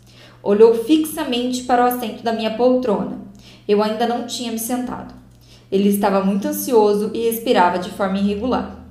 Olhou 0.44 0.74
fixamente 0.84 1.64
para 1.64 1.84
o 1.84 1.88
assento 1.88 2.24
da 2.24 2.34
minha 2.34 2.52
poltrona. 2.52 3.20
Eu 3.68 3.82
ainda 3.82 4.08
não 4.08 4.26
tinha 4.26 4.52
me 4.52 4.60
sentado. 4.60 5.14
Ele 5.72 5.90
estava 5.90 6.24
muito 6.24 6.48
ansioso 6.48 7.12
e 7.14 7.30
respirava 7.30 7.80
de 7.80 7.90
forma 7.92 8.18
irregular. 8.18 8.84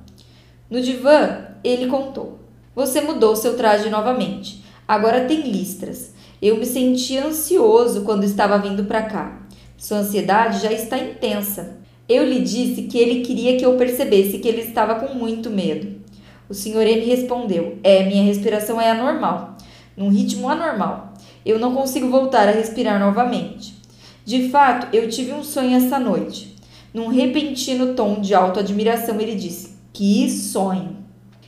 No 0.70 0.80
divã, 0.80 1.46
ele 1.62 1.88
contou: 1.88 2.38
Você 2.74 3.00
mudou 3.00 3.34
seu 3.36 3.56
traje 3.56 3.90
novamente. 3.90 4.62
Agora 4.86 5.24
tem 5.24 5.42
listras. 5.42 6.14
Eu 6.40 6.56
me 6.56 6.64
sentia 6.64 7.26
ansioso 7.26 8.02
quando 8.02 8.24
estava 8.24 8.56
vindo 8.58 8.84
para 8.84 9.02
cá. 9.02 9.42
Sua 9.76 9.98
ansiedade 9.98 10.62
já 10.62 10.72
está 10.72 10.98
intensa. 10.98 11.78
Eu 12.08 12.24
lhe 12.24 12.40
disse 12.40 12.82
que 12.82 12.98
ele 12.98 13.20
queria 13.20 13.56
que 13.56 13.64
eu 13.64 13.76
percebesse 13.76 14.38
que 14.38 14.48
ele 14.48 14.62
estava 14.62 14.94
com 14.96 15.14
muito 15.14 15.50
medo. 15.50 16.00
O 16.48 16.54
senhor 16.54 16.86
M 16.86 17.04
respondeu: 17.04 17.78
É, 17.82 18.04
minha 18.04 18.24
respiração 18.24 18.80
é 18.80 18.90
anormal, 18.90 19.56
num 19.96 20.08
ritmo 20.08 20.48
anormal. 20.48 21.09
Eu 21.44 21.58
não 21.58 21.74
consigo 21.74 22.08
voltar 22.08 22.48
a 22.48 22.52
respirar 22.52 23.00
novamente. 23.00 23.74
De 24.24 24.48
fato, 24.50 24.94
eu 24.94 25.08
tive 25.08 25.32
um 25.32 25.42
sonho 25.42 25.76
essa 25.76 25.98
noite. 25.98 26.56
Num 26.92 27.08
repentino 27.08 27.94
tom 27.94 28.20
de 28.20 28.34
autoadmiração, 28.34 29.20
ele 29.20 29.34
disse: 29.34 29.76
Que 29.92 30.28
sonho! 30.28 30.98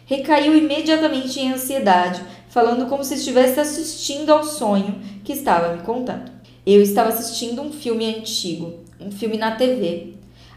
Recaiu 0.06 0.56
imediatamente 0.56 1.40
em 1.40 1.52
ansiedade, 1.52 2.22
falando 2.48 2.86
como 2.86 3.04
se 3.04 3.14
estivesse 3.14 3.60
assistindo 3.60 4.30
ao 4.30 4.44
sonho 4.44 5.00
que 5.24 5.32
estava 5.32 5.74
me 5.74 5.82
contando. 5.82 6.30
Eu 6.64 6.80
estava 6.80 7.08
assistindo 7.08 7.60
um 7.60 7.72
filme 7.72 8.06
antigo, 8.06 8.80
um 9.00 9.10
filme 9.10 9.36
na 9.36 9.56
TV. 9.56 10.14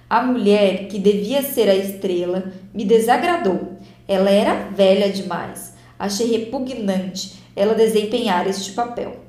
A 0.09 0.21
mulher, 0.21 0.87
que 0.87 0.99
devia 0.99 1.41
ser 1.41 1.67
a 1.67 1.75
estrela, 1.75 2.51
me 2.73 2.85
desagradou. 2.85 3.73
Ela 4.07 4.29
era 4.29 4.69
velha 4.69 5.09
demais. 5.09 5.73
Achei 5.97 6.27
repugnante 6.27 7.43
ela 7.55 7.73
desempenhar 7.73 8.47
este 8.47 8.73
papel. 8.73 9.24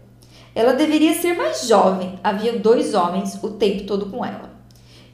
Ela 0.56 0.72
deveria 0.72 1.12
ser 1.12 1.34
mais 1.34 1.68
jovem. 1.68 2.18
Havia 2.24 2.58
dois 2.58 2.94
homens 2.94 3.38
o 3.42 3.50
tempo 3.50 3.84
todo 3.84 4.06
com 4.06 4.24
ela. 4.24 4.50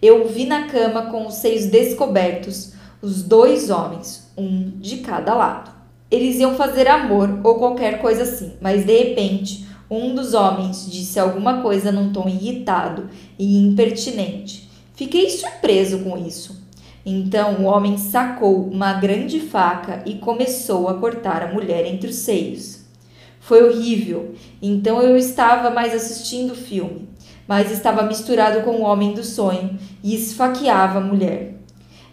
Eu 0.00 0.24
o 0.24 0.28
vi 0.28 0.46
na 0.46 0.68
cama 0.68 1.10
com 1.10 1.26
os 1.26 1.34
seios 1.34 1.66
descobertos, 1.66 2.74
os 3.02 3.24
dois 3.24 3.68
homens, 3.68 4.30
um 4.38 4.70
de 4.78 4.98
cada 4.98 5.34
lado. 5.34 5.72
Eles 6.08 6.36
iam 6.36 6.54
fazer 6.54 6.86
amor 6.86 7.40
ou 7.42 7.56
qualquer 7.56 8.00
coisa 8.00 8.22
assim, 8.22 8.52
mas 8.60 8.86
de 8.86 8.96
repente 8.96 9.66
um 9.90 10.14
dos 10.14 10.32
homens 10.32 10.88
disse 10.88 11.18
alguma 11.18 11.60
coisa 11.60 11.90
num 11.90 12.12
tom 12.12 12.28
irritado 12.28 13.10
e 13.36 13.58
impertinente. 13.58 14.70
Fiquei 14.94 15.28
surpreso 15.28 15.98
com 16.04 16.16
isso. 16.16 16.62
Então 17.04 17.56
o 17.56 17.64
homem 17.64 17.98
sacou 17.98 18.68
uma 18.68 18.92
grande 18.92 19.40
faca 19.40 20.04
e 20.06 20.14
começou 20.14 20.88
a 20.88 20.94
cortar 20.94 21.42
a 21.42 21.52
mulher 21.52 21.84
entre 21.84 22.10
os 22.10 22.16
seios. 22.16 22.81
Foi 23.42 23.60
horrível. 23.60 24.34
Então 24.62 25.02
eu 25.02 25.16
estava 25.16 25.68
mais 25.68 25.92
assistindo 25.92 26.52
o 26.52 26.56
filme, 26.56 27.08
mas 27.46 27.72
estava 27.72 28.04
misturado 28.04 28.60
com 28.62 28.76
o 28.76 28.82
homem 28.82 29.14
do 29.14 29.24
sonho 29.24 29.76
e 30.02 30.14
esfaqueava 30.14 30.98
a 30.98 31.02
mulher. 31.02 31.54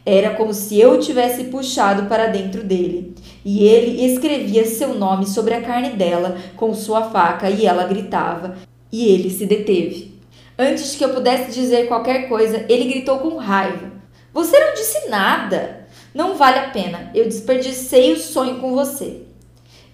Era 0.04 0.32
como 0.32 0.52
se 0.56 0.80
eu 0.80 1.00
tivesse 1.00 1.46
puxado 1.46 2.08
para 2.08 2.28
dentro 2.28 2.64
dele, 2.64 3.14
e 3.46 3.64
ele 3.64 4.04
escrevia 4.06 4.66
seu 4.66 4.96
nome 4.96 5.28
sobre 5.28 5.54
a 5.54 5.62
carne 5.62 5.92
dela 5.92 6.36
com 6.56 6.74
sua 6.74 7.04
faca 7.12 7.48
e 7.48 7.64
ela 7.64 7.86
gritava, 7.86 8.56
e 8.92 9.06
ele 9.06 9.30
se 9.30 9.46
deteve. 9.46 10.20
Antes 10.58 10.96
que 10.96 11.06
eu 11.06 11.10
pudesse 11.10 11.52
dizer 11.52 11.88
qualquer 11.88 12.28
coisa, 12.28 12.66
ele 12.68 12.92
gritou 12.92 13.20
com 13.20 13.38
raiva: 13.38 13.92
Você 14.34 14.60
não 14.60 14.74
disse 14.74 15.08
nada! 15.10 15.88
Não 16.12 16.36
vale 16.36 16.58
a 16.58 16.70
pena, 16.72 17.12
eu 17.14 17.26
desperdicei 17.26 18.14
o 18.14 18.20
sonho 18.20 18.60
com 18.60 18.74
você. 18.74 19.29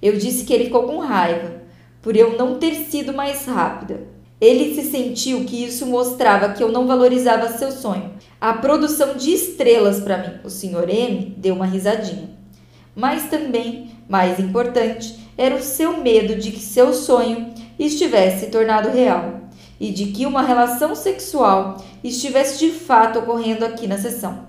Eu 0.05 0.17
disse 0.17 0.45
que 0.45 0.53
ele 0.53 0.65
ficou 0.65 0.83
com 0.83 0.99
raiva 0.99 1.63
por 1.99 2.15
eu 2.15 2.37
não 2.37 2.59
ter 2.59 2.75
sido 2.75 3.11
mais 3.11 3.47
rápida. 3.47 4.01
Ele 4.39 4.75
se 4.75 4.91
sentiu 4.91 5.45
que 5.45 5.65
isso 5.65 5.83
mostrava 5.87 6.49
que 6.49 6.61
eu 6.61 6.71
não 6.71 6.85
valorizava 6.85 7.57
seu 7.57 7.71
sonho. 7.71 8.13
A 8.39 8.53
produção 8.53 9.15
de 9.15 9.33
estrelas 9.33 9.99
para 9.99 10.19
mim. 10.19 10.33
O 10.43 10.49
Sr. 10.51 10.87
M 10.87 11.33
deu 11.35 11.55
uma 11.55 11.65
risadinha. 11.65 12.29
Mas 12.95 13.31
também, 13.31 13.89
mais 14.07 14.39
importante, 14.39 15.27
era 15.35 15.55
o 15.55 15.63
seu 15.63 15.97
medo 15.97 16.35
de 16.35 16.51
que 16.51 16.59
seu 16.59 16.93
sonho 16.93 17.51
estivesse 17.79 18.51
tornado 18.51 18.91
real 18.91 19.49
e 19.79 19.89
de 19.89 20.11
que 20.11 20.27
uma 20.27 20.43
relação 20.43 20.93
sexual 20.93 21.83
estivesse 22.03 22.59
de 22.59 22.69
fato 22.69 23.17
ocorrendo 23.17 23.65
aqui 23.65 23.87
na 23.87 23.97
sessão. 23.97 24.45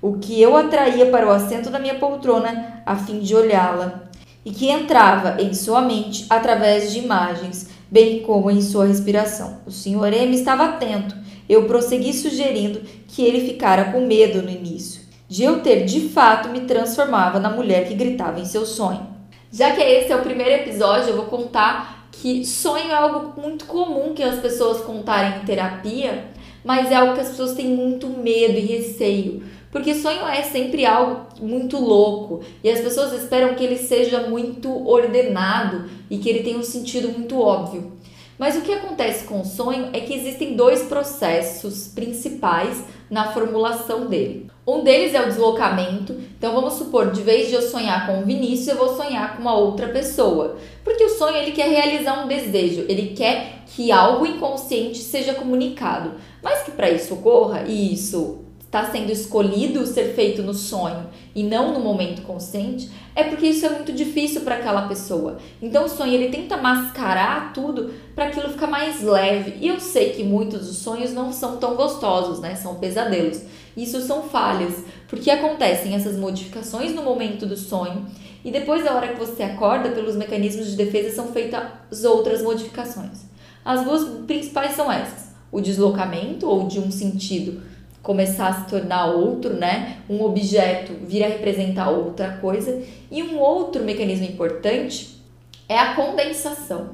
O 0.00 0.14
que 0.14 0.40
eu 0.40 0.56
atraía 0.56 1.10
para 1.10 1.26
o 1.26 1.30
assento 1.30 1.68
da 1.68 1.78
minha 1.78 1.96
poltrona 1.96 2.82
a 2.86 2.96
fim 2.96 3.20
de 3.20 3.34
olhá-la 3.34 4.03
e 4.44 4.50
que 4.50 4.68
entrava 4.68 5.40
em 5.40 5.54
sua 5.54 5.80
mente 5.80 6.26
através 6.28 6.92
de 6.92 6.98
imagens, 6.98 7.68
bem 7.90 8.20
como 8.20 8.50
em 8.50 8.60
sua 8.60 8.86
respiração. 8.86 9.58
O 9.66 9.70
Sr. 9.70 10.12
M 10.12 10.34
estava 10.34 10.64
atento. 10.64 11.16
Eu 11.48 11.64
prossegui 11.64 12.12
sugerindo 12.12 12.80
que 13.08 13.22
ele 13.22 13.46
ficara 13.46 13.92
com 13.92 14.06
medo 14.06 14.42
no 14.42 14.50
início, 14.50 15.02
de 15.28 15.44
eu 15.44 15.60
ter 15.60 15.84
de 15.84 16.08
fato 16.08 16.48
me 16.48 16.62
transformava 16.62 17.38
na 17.38 17.50
mulher 17.50 17.86
que 17.86 17.94
gritava 17.94 18.40
em 18.40 18.44
seu 18.44 18.66
sonho. 18.66 19.06
Já 19.52 19.70
que 19.70 19.80
esse 19.80 20.10
é 20.10 20.16
o 20.16 20.22
primeiro 20.22 20.62
episódio, 20.62 21.10
eu 21.10 21.16
vou 21.16 21.26
contar 21.26 22.08
que 22.10 22.44
sonho 22.44 22.90
é 22.90 22.94
algo 22.94 23.40
muito 23.40 23.66
comum 23.66 24.14
que 24.14 24.22
as 24.22 24.40
pessoas 24.40 24.80
contarem 24.80 25.40
em 25.40 25.44
terapia, 25.44 26.24
mas 26.64 26.90
é 26.90 26.94
algo 26.94 27.14
que 27.14 27.20
as 27.20 27.28
pessoas 27.28 27.52
têm 27.52 27.68
muito 27.68 28.08
medo 28.08 28.58
e 28.58 28.60
receio. 28.60 29.44
Porque 29.74 29.92
sonho 29.92 30.24
é 30.24 30.40
sempre 30.44 30.86
algo 30.86 31.26
muito 31.42 31.76
louco 31.80 32.42
e 32.62 32.70
as 32.70 32.78
pessoas 32.78 33.12
esperam 33.12 33.56
que 33.56 33.64
ele 33.64 33.76
seja 33.76 34.20
muito 34.20 34.70
ordenado 34.88 35.90
e 36.08 36.16
que 36.16 36.30
ele 36.30 36.44
tenha 36.44 36.56
um 36.56 36.62
sentido 36.62 37.08
muito 37.08 37.40
óbvio. 37.40 37.92
Mas 38.38 38.56
o 38.56 38.60
que 38.60 38.72
acontece 38.72 39.24
com 39.24 39.40
o 39.40 39.44
sonho 39.44 39.90
é 39.92 39.98
que 39.98 40.14
existem 40.14 40.54
dois 40.54 40.84
processos 40.84 41.88
principais 41.88 42.84
na 43.10 43.32
formulação 43.32 44.06
dele. 44.06 44.48
Um 44.64 44.84
deles 44.84 45.12
é 45.12 45.20
o 45.20 45.26
deslocamento. 45.26 46.12
Então 46.38 46.54
vamos 46.54 46.74
supor, 46.74 47.10
de 47.10 47.22
vez 47.22 47.48
de 47.48 47.54
eu 47.54 47.62
sonhar 47.62 48.06
com 48.06 48.20
o 48.20 48.24
Vinícius, 48.24 48.68
eu 48.68 48.76
vou 48.76 48.96
sonhar 48.96 49.34
com 49.34 49.42
uma 49.42 49.56
outra 49.56 49.88
pessoa. 49.88 50.56
Porque 50.84 51.02
o 51.02 51.18
sonho 51.18 51.36
ele 51.36 51.50
quer 51.50 51.68
realizar 51.68 52.24
um 52.24 52.28
desejo, 52.28 52.84
ele 52.88 53.12
quer 53.16 53.64
que 53.66 53.90
algo 53.90 54.24
inconsciente 54.24 54.98
seja 54.98 55.34
comunicado. 55.34 56.12
Mas 56.40 56.62
que 56.62 56.70
para 56.70 56.90
isso 56.90 57.14
ocorra, 57.14 57.64
e 57.66 57.92
isso 57.92 58.43
está 58.74 58.90
sendo 58.90 59.12
escolhido 59.12 59.86
ser 59.86 60.14
feito 60.14 60.42
no 60.42 60.52
sonho 60.52 61.06
e 61.32 61.44
não 61.44 61.72
no 61.72 61.78
momento 61.78 62.22
consciente, 62.22 62.90
é 63.14 63.22
porque 63.22 63.46
isso 63.46 63.64
é 63.64 63.68
muito 63.68 63.92
difícil 63.92 64.40
para 64.40 64.56
aquela 64.56 64.88
pessoa. 64.88 65.38
Então 65.62 65.84
o 65.84 65.88
sonho 65.88 66.12
ele 66.12 66.28
tenta 66.28 66.56
mascarar 66.56 67.52
tudo 67.52 67.94
para 68.16 68.26
aquilo 68.26 68.48
ficar 68.48 68.66
mais 68.66 69.00
leve. 69.00 69.58
E 69.60 69.68
eu 69.68 69.78
sei 69.78 70.10
que 70.10 70.24
muitos 70.24 70.66
dos 70.66 70.78
sonhos 70.78 71.12
não 71.12 71.32
são 71.32 71.56
tão 71.58 71.76
gostosos, 71.76 72.40
né? 72.40 72.56
São 72.56 72.74
pesadelos. 72.74 73.42
Isso 73.76 74.00
são 74.00 74.24
falhas, 74.24 74.84
porque 75.06 75.30
acontecem 75.30 75.94
essas 75.94 76.16
modificações 76.16 76.92
no 76.92 77.02
momento 77.02 77.46
do 77.46 77.56
sonho 77.56 78.04
e 78.44 78.50
depois 78.50 78.82
da 78.82 78.94
hora 78.94 79.08
que 79.08 79.18
você 79.18 79.44
acorda, 79.44 79.90
pelos 79.90 80.16
mecanismos 80.16 80.66
de 80.66 80.76
defesa 80.76 81.14
são 81.14 81.28
feitas 81.28 82.04
outras 82.04 82.42
modificações. 82.42 83.22
As 83.64 83.84
duas 83.84 84.04
principais 84.26 84.72
são 84.72 84.90
essas: 84.90 85.32
o 85.52 85.60
deslocamento 85.60 86.48
ou 86.48 86.66
de 86.66 86.80
um 86.80 86.90
sentido 86.90 87.73
começar 88.04 88.48
a 88.48 88.52
se 88.52 88.68
tornar 88.68 89.06
outro, 89.06 89.54
né? 89.54 89.96
Um 90.08 90.22
objeto 90.22 90.92
vir 91.06 91.24
a 91.24 91.28
representar 91.28 91.88
outra 91.88 92.36
coisa. 92.36 92.82
E 93.10 93.22
um 93.22 93.38
outro 93.40 93.82
mecanismo 93.82 94.26
importante 94.26 95.20
é 95.68 95.76
a 95.76 95.94
condensação. 95.94 96.90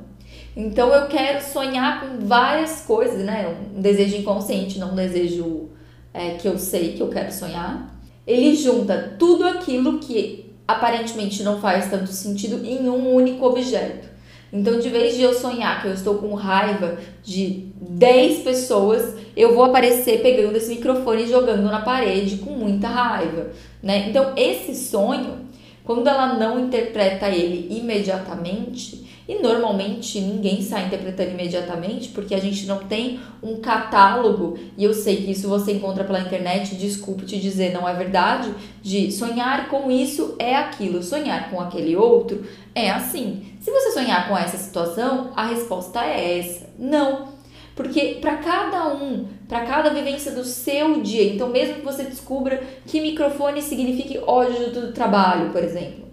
Então 0.57 0.93
eu 0.95 1.09
quero 1.09 1.43
sonhar 1.43 2.01
com 2.01 2.25
várias 2.25 2.83
coisas, 2.83 3.25
né? 3.25 3.57
Um 3.77 3.81
desejo 3.81 4.17
inconsciente, 4.17 4.79
não 4.79 4.93
um 4.93 4.95
desejo 4.95 5.69
é, 6.15 6.31
que 6.35 6.47
eu 6.47 6.57
sei 6.57 6.93
que 6.93 7.01
eu 7.03 7.09
quero 7.09 7.33
sonhar. 7.33 7.93
Ele 8.25 8.55
junta 8.55 9.17
tudo 9.19 9.47
aquilo 9.47 9.99
que 9.99 10.55
aparentemente 10.67 11.43
não 11.43 11.61
faz 11.61 11.91
tanto 11.91 12.13
sentido 12.13 12.65
em 12.65 12.89
um 12.89 13.13
único 13.13 13.45
objeto. 13.45 14.09
Então, 14.53 14.79
de 14.81 14.89
vez 14.89 15.15
de 15.15 15.23
eu 15.23 15.33
sonhar 15.33 15.81
que 15.81 15.89
eu 15.89 15.95
estou 15.95 16.17
com 16.17 16.35
raiva 16.35 16.99
de 17.23 17.67
10 17.81 18.41
pessoas, 18.41 19.15
eu 19.37 19.55
vou 19.55 19.65
aparecer 19.65 20.21
pegando 20.23 20.57
esse 20.57 20.71
microfone 20.71 21.23
e 21.23 21.31
jogando 21.31 21.63
na 21.63 21.83
parede 21.83 22.39
com 22.39 22.51
muita 22.51 22.89
raiva, 22.89 23.51
né? 23.83 24.09
Então, 24.09 24.33
esse 24.37 24.75
sonho, 24.75 25.39
quando 25.85 26.09
ela 26.09 26.35
não 26.35 26.59
interpreta 26.59 27.29
ele 27.29 27.69
imediatamente, 27.71 29.09
e 29.31 29.41
normalmente 29.41 30.21
ninguém 30.21 30.61
sai 30.61 30.87
interpretando 30.87 31.31
imediatamente, 31.31 32.09
porque 32.09 32.35
a 32.35 32.41
gente 32.41 32.67
não 32.67 32.79
tem 32.79 33.21
um 33.41 33.61
catálogo, 33.61 34.59
e 34.77 34.83
eu 34.83 34.93
sei 34.93 35.19
que 35.19 35.31
isso 35.31 35.49
você 35.49 35.71
encontra 35.71 36.03
pela 36.03 36.19
internet, 36.19 36.75
desculpe 36.75 37.25
te 37.25 37.39
dizer, 37.39 37.73
não 37.73 37.89
é 37.89 37.95
verdade, 37.95 38.53
de 38.83 39.13
sonhar 39.13 39.69
com 39.69 39.89
isso 39.89 40.35
é 40.37 40.57
aquilo, 40.57 41.01
sonhar 41.01 41.49
com 41.49 41.61
aquele 41.61 41.95
outro 41.95 42.45
é 42.75 42.91
assim. 42.91 43.45
Se 43.61 43.71
você 43.71 43.93
sonhar 43.93 44.29
com 44.29 44.37
essa 44.37 44.59
situação, 44.59 45.31
a 45.37 45.47
resposta 45.47 46.05
é 46.05 46.41
essa. 46.41 46.69
Não. 46.77 47.29
Porque 47.77 48.19
para 48.21 48.39
cada 48.39 48.93
um, 48.93 49.29
para 49.49 49.61
cada 49.61 49.91
vivência 49.91 50.33
do 50.33 50.43
seu 50.43 51.03
dia, 51.03 51.33
então 51.33 51.51
mesmo 51.51 51.75
que 51.77 51.85
você 51.85 52.03
descubra 52.03 52.61
que 52.85 53.01
microfone 53.01 53.63
signifique 53.63 54.19
ódio 54.27 54.73
do 54.73 54.93
trabalho, 54.93 55.51
por 55.51 55.63
exemplo, 55.63 56.10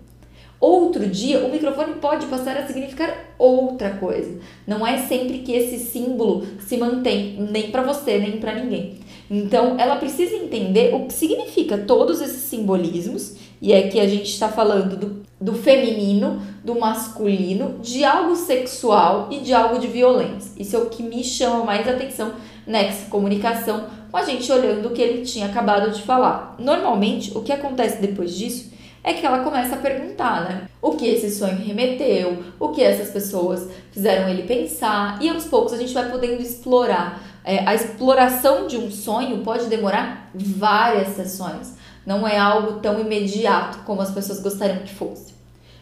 Outro 0.59 1.05
dia, 1.05 1.45
o 1.45 1.51
microfone 1.51 1.95
pode 1.95 2.25
passar 2.25 2.57
a 2.57 2.65
significar 2.65 3.15
outra 3.37 3.91
coisa. 3.91 4.39
Não 4.65 4.85
é 4.85 4.97
sempre 4.97 5.39
que 5.39 5.51
esse 5.51 5.77
símbolo 5.77 6.47
se 6.59 6.77
mantém, 6.77 7.37
nem 7.51 7.69
para 7.69 7.83
você, 7.83 8.17
nem 8.17 8.37
para 8.37 8.55
ninguém. 8.55 8.97
Então, 9.29 9.79
ela 9.79 9.97
precisa 9.97 10.35
entender 10.35 10.95
o 10.95 11.05
que 11.05 11.13
significa 11.13 11.77
todos 11.77 12.21
esses 12.21 12.43
simbolismos, 12.43 13.35
e 13.61 13.71
é 13.71 13.87
que 13.87 13.99
a 13.99 14.07
gente 14.07 14.29
está 14.29 14.49
falando 14.49 14.95
do, 14.95 15.23
do 15.39 15.53
feminino, 15.53 16.41
do 16.63 16.79
masculino, 16.79 17.79
de 17.79 18.03
algo 18.03 18.35
sexual 18.35 19.27
e 19.31 19.39
de 19.39 19.53
algo 19.53 19.79
de 19.79 19.87
violência. 19.87 20.51
Isso 20.57 20.75
é 20.75 20.79
o 20.79 20.89
que 20.89 21.03
me 21.03 21.23
chama 21.23 21.65
mais 21.65 21.87
atenção 21.87 22.33
nessa 22.65 23.09
comunicação, 23.09 23.85
com 24.09 24.17
a 24.17 24.23
gente 24.23 24.51
olhando 24.51 24.87
o 24.87 24.91
que 24.91 25.01
ele 25.01 25.23
tinha 25.23 25.47
acabado 25.47 25.91
de 25.91 26.01
falar. 26.01 26.55
Normalmente, 26.57 27.37
o 27.37 27.41
que 27.41 27.51
acontece 27.51 28.01
depois 28.01 28.35
disso 28.35 28.76
é 29.09 29.13
que 29.13 29.25
ela 29.25 29.43
começa 29.43 29.75
a 29.75 29.79
perguntar, 29.79 30.41
né? 30.41 30.67
O 30.81 30.91
que 30.91 31.07
esse 31.07 31.31
sonho 31.31 31.57
remeteu, 31.57 32.43
o 32.59 32.69
que 32.69 32.83
essas 32.83 33.09
pessoas 33.09 33.67
fizeram 33.91 34.27
ele 34.29 34.43
pensar, 34.43 35.17
e 35.21 35.29
aos 35.29 35.45
poucos 35.45 35.73
a 35.73 35.77
gente 35.77 35.93
vai 35.93 36.09
podendo 36.11 36.41
explorar 36.41 37.07
É, 37.49 37.63
a 37.65 37.73
exploração 37.73 38.67
de 38.67 38.75
um 38.75 38.91
sonho 38.91 39.37
pode 39.37 39.67
demorar 39.67 40.29
várias 40.35 41.15
sessões. 41.15 41.75
Não 42.05 42.27
é 42.27 42.37
algo 42.37 42.81
tão 42.81 42.99
imediato 42.99 43.85
como 43.85 44.01
as 44.01 44.11
pessoas 44.11 44.41
gostariam 44.41 44.83
que 44.83 44.93
fosse. 44.93 45.33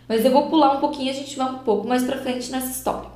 Mas 0.08 0.24
eu 0.24 0.32
vou 0.32 0.48
pular 0.48 0.78
um 0.78 0.80
pouquinho 0.80 1.08
e 1.08 1.10
a 1.10 1.20
gente 1.22 1.36
vai 1.36 1.50
um 1.50 1.64
pouco 1.70 1.88
mais 1.88 2.04
para 2.04 2.20
frente 2.20 2.52
nessa 2.52 2.70
história. 2.70 3.10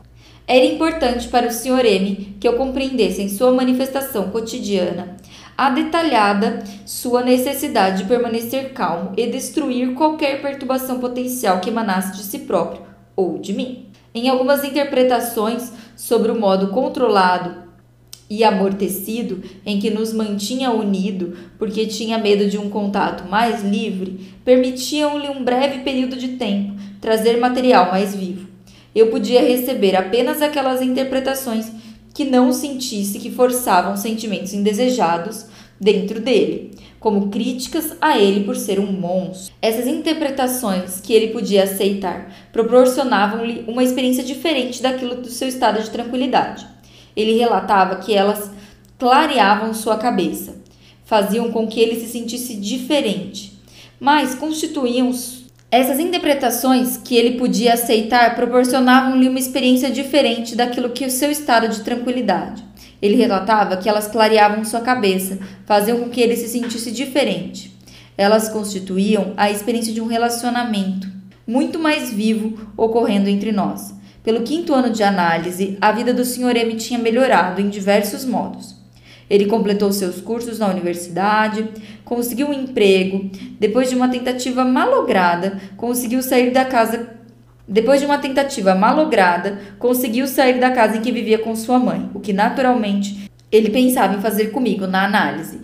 Era 0.47 0.65
importante 0.65 1.27
para 1.27 1.45
o 1.47 1.51
Sr. 1.51 1.85
M 1.85 2.37
que 2.39 2.47
eu 2.47 2.57
compreendesse 2.57 3.21
em 3.21 3.29
sua 3.29 3.51
manifestação 3.51 4.31
cotidiana 4.31 5.15
a 5.59 5.69
detalhada 5.71 6.63
sua 6.85 7.21
necessidade 7.21 8.03
de 8.03 8.07
permanecer 8.07 8.71
calmo 8.71 9.11
e 9.17 9.27
destruir 9.27 9.93
qualquer 9.93 10.41
perturbação 10.41 11.01
potencial 11.01 11.59
que 11.59 11.69
emanasse 11.69 12.15
de 12.15 12.23
si 12.23 12.39
próprio 12.39 12.83
ou 13.13 13.37
de 13.37 13.51
mim. 13.51 13.87
Em 14.15 14.29
algumas 14.29 14.63
interpretações 14.63 15.73
sobre 15.97 16.31
o 16.31 16.39
modo 16.39 16.69
controlado 16.69 17.63
e 18.29 18.41
amortecido 18.41 19.43
em 19.65 19.81
que 19.81 19.89
nos 19.89 20.13
mantinha 20.13 20.71
unido 20.71 21.35
porque 21.57 21.85
tinha 21.87 22.17
medo 22.17 22.49
de 22.49 22.57
um 22.57 22.69
contato 22.69 23.29
mais 23.29 23.61
livre, 23.61 24.33
permitiam-lhe 24.45 25.27
um 25.27 25.43
breve 25.43 25.79
período 25.79 26.15
de 26.15 26.37
tempo 26.37 26.71
trazer 27.01 27.35
material 27.37 27.91
mais 27.91 28.15
vivo. 28.15 28.47
Eu 28.95 29.07
podia 29.07 29.41
receber 29.41 29.97
apenas 29.97 30.41
aquelas 30.41 30.81
interpretações 30.81 31.69
que 32.19 32.25
não 32.25 32.51
sentisse 32.51 33.17
que 33.17 33.31
forçavam 33.31 33.95
sentimentos 33.95 34.53
indesejados 34.53 35.45
dentro 35.79 36.19
dele, 36.19 36.71
como 36.99 37.29
críticas 37.29 37.95
a 38.01 38.19
ele 38.19 38.43
por 38.43 38.57
ser 38.57 38.77
um 38.77 38.91
monstro. 38.91 39.53
Essas 39.61 39.87
interpretações 39.87 40.99
que 40.99 41.13
ele 41.13 41.29
podia 41.29 41.63
aceitar 41.63 42.29
proporcionavam-lhe 42.51 43.63
uma 43.69 43.85
experiência 43.85 44.21
diferente 44.21 44.81
daquilo 44.81 45.21
do 45.21 45.29
seu 45.29 45.47
estado 45.47 45.81
de 45.81 45.89
tranquilidade. 45.89 46.67
Ele 47.15 47.37
relatava 47.37 47.95
que 47.95 48.13
elas 48.13 48.51
clareavam 48.97 49.73
sua 49.73 49.95
cabeça, 49.95 50.57
faziam 51.05 51.49
com 51.53 51.67
que 51.67 51.79
ele 51.79 51.97
se 52.01 52.11
sentisse 52.11 52.53
diferente, 52.57 53.57
mas 53.97 54.35
constituíam 54.35 55.13
essas 55.71 55.99
interpretações 55.99 56.97
que 56.97 57.15
ele 57.15 57.37
podia 57.37 57.75
aceitar 57.75 58.35
proporcionavam-lhe 58.35 59.29
uma 59.29 59.37
experiência 59.37 59.91
diferente 59.91 60.55
daquilo 60.55 60.89
que 60.89 61.05
o 61.05 61.11
seu 61.11 61.29
estado 61.29 61.67
de 61.67 61.81
tranquilidade. 61.81 62.63
Ele 62.99 63.15
relatava 63.15 63.77
que 63.77 63.87
elas 63.87 64.07
clareavam 64.07 64.65
sua 64.65 64.81
cabeça, 64.81 65.37
faziam 65.65 65.99
com 65.99 66.09
que 66.09 66.19
ele 66.19 66.35
se 66.35 66.47
sentisse 66.47 66.91
diferente. 66.91 67.77
Elas 68.17 68.49
constituíam 68.49 69.33
a 69.37 69.51
experiência 69.51 69.93
de 69.93 70.01
um 70.01 70.07
relacionamento 70.07 71.07
muito 71.45 71.77
mais 71.77 72.11
vivo 72.11 72.71
ocorrendo 72.75 73.29
entre 73.29 73.51
nós. 73.51 73.93
Pelo 74.23 74.41
quinto 74.41 74.73
ano 74.73 74.89
de 74.89 75.03
análise, 75.03 75.77
a 75.79 75.91
vida 75.91 76.13
do 76.13 76.25
Sr. 76.25 76.57
M 76.57 76.75
tinha 76.75 76.99
melhorado 76.99 77.61
em 77.61 77.69
diversos 77.69 78.25
modos. 78.25 78.78
Ele 79.29 79.45
completou 79.45 79.91
seus 79.91 80.19
cursos 80.19 80.59
na 80.59 80.67
universidade, 80.67 81.67
conseguiu 82.03 82.47
um 82.47 82.53
emprego, 82.53 83.29
depois 83.59 83.89
de 83.89 83.95
uma 83.95 84.09
tentativa 84.09 84.65
malograda, 84.65 85.59
conseguiu 85.77 86.23
sair 86.23 86.51
da 86.51 86.65
casa. 86.65 87.17
Depois 87.67 87.99
de 87.99 88.07
uma 88.07 88.17
tentativa 88.17 88.73
malograda, 88.73 89.59
conseguiu 89.77 90.25
sair 90.25 90.59
da 90.59 90.71
casa 90.71 90.97
em 90.97 91.01
que 91.01 91.11
vivia 91.11 91.37
com 91.37 91.55
sua 91.55 91.77
mãe, 91.77 92.09
o 92.15 92.19
que 92.19 92.33
naturalmente 92.33 93.29
ele 93.51 93.69
pensava 93.69 94.15
em 94.15 94.21
fazer 94.21 94.47
comigo 94.47 94.87
na 94.87 95.05
análise 95.05 95.61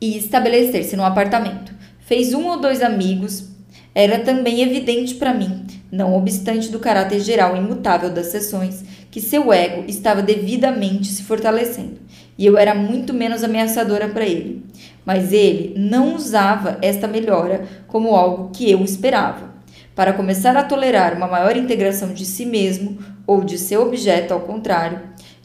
e 0.00 0.16
estabelecer-se 0.16 0.96
no 0.96 1.04
apartamento. 1.04 1.72
Fez 1.98 2.32
um 2.32 2.46
ou 2.46 2.60
dois 2.60 2.80
amigos, 2.80 3.48
era 3.94 4.20
também 4.20 4.62
evidente 4.62 5.16
para 5.16 5.34
mim, 5.34 5.66
não 5.90 6.14
obstante 6.16 6.68
do 6.70 6.78
caráter 6.78 7.20
geral 7.20 7.56
imutável 7.56 8.10
das 8.10 8.26
sessões, 8.26 8.84
que 9.10 9.20
seu 9.20 9.52
ego 9.52 9.84
estava 9.88 10.22
devidamente 10.22 11.08
se 11.08 11.22
fortalecendo, 11.22 11.98
e 12.36 12.44
eu 12.44 12.58
era 12.58 12.74
muito 12.74 13.14
menos 13.14 13.42
ameaçadora 13.42 14.08
para 14.08 14.26
ele. 14.26 14.64
Mas 15.04 15.32
ele 15.32 15.74
não 15.76 16.14
usava 16.14 16.78
esta 16.82 17.08
melhora 17.08 17.66
como 17.86 18.14
algo 18.14 18.50
que 18.50 18.70
eu 18.70 18.82
esperava. 18.82 19.54
Para 19.94 20.12
começar 20.12 20.56
a 20.56 20.62
tolerar 20.62 21.16
uma 21.16 21.26
maior 21.26 21.56
integração 21.56 22.12
de 22.12 22.24
si 22.24 22.46
mesmo 22.46 22.98
ou 23.26 23.42
de 23.42 23.58
seu 23.58 23.82
objeto, 23.82 24.32
ao 24.32 24.40
contrário, 24.40 25.00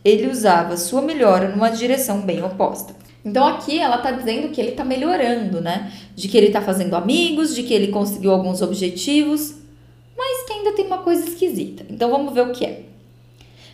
ele 0.06 0.27
usava 0.27 0.77
sua 0.77 1.01
melhora 1.01 1.49
numa 1.49 1.69
direção 1.69 2.21
bem 2.21 2.43
oposta. 2.43 2.93
Então 3.25 3.47
aqui 3.47 3.79
ela 3.79 3.95
está 3.95 4.12
dizendo 4.12 4.49
que 4.49 4.60
ele 4.60 4.71
está 4.71 4.84
melhorando, 4.84 5.62
né? 5.62 5.91
De 6.13 6.27
que 6.27 6.38
ele 6.38 6.47
está 6.47 6.62
fazendo 6.62 6.95
amigos, 6.95 7.56
de 7.56 7.63
que 7.63 7.73
ele 7.73 7.88
conseguiu 7.88 8.32
alguns 8.32 8.62
objetivos, 8.62 9.56
ainda 10.63 10.76
tem 10.76 10.86
uma 10.86 10.99
coisa 10.99 11.28
esquisita. 11.28 11.86
Então 11.89 12.10
vamos 12.10 12.34
ver 12.34 12.47
o 12.47 12.52
que 12.52 12.65
é. 12.65 12.84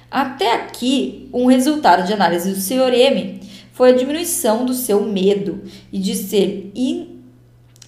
Até 0.10 0.54
aqui, 0.54 1.30
um 1.34 1.45
resultado 1.45 2.06
de 2.06 2.13
análise 2.13 2.52
do 2.52 2.60
Sr. 2.60 2.93
M 2.93 3.39
foi 3.71 3.91
a 3.91 3.95
diminuição 3.95 4.65
do 4.65 4.73
seu 4.73 5.04
medo 5.04 5.62
e 5.91 5.99
de 5.99 6.15
ser 6.15 6.71
in, 6.75 7.19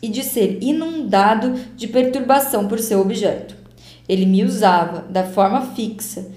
e 0.01 0.07
de 0.07 0.23
ser 0.23 0.59
inundado 0.61 1.53
de 1.75 1.87
perturbação 1.87 2.67
por 2.67 2.79
seu 2.79 3.01
objeto. 3.01 3.55
Ele 4.07 4.25
me 4.25 4.43
usava 4.43 5.01
da 5.09 5.23
forma 5.23 5.61
fixa 5.73 6.27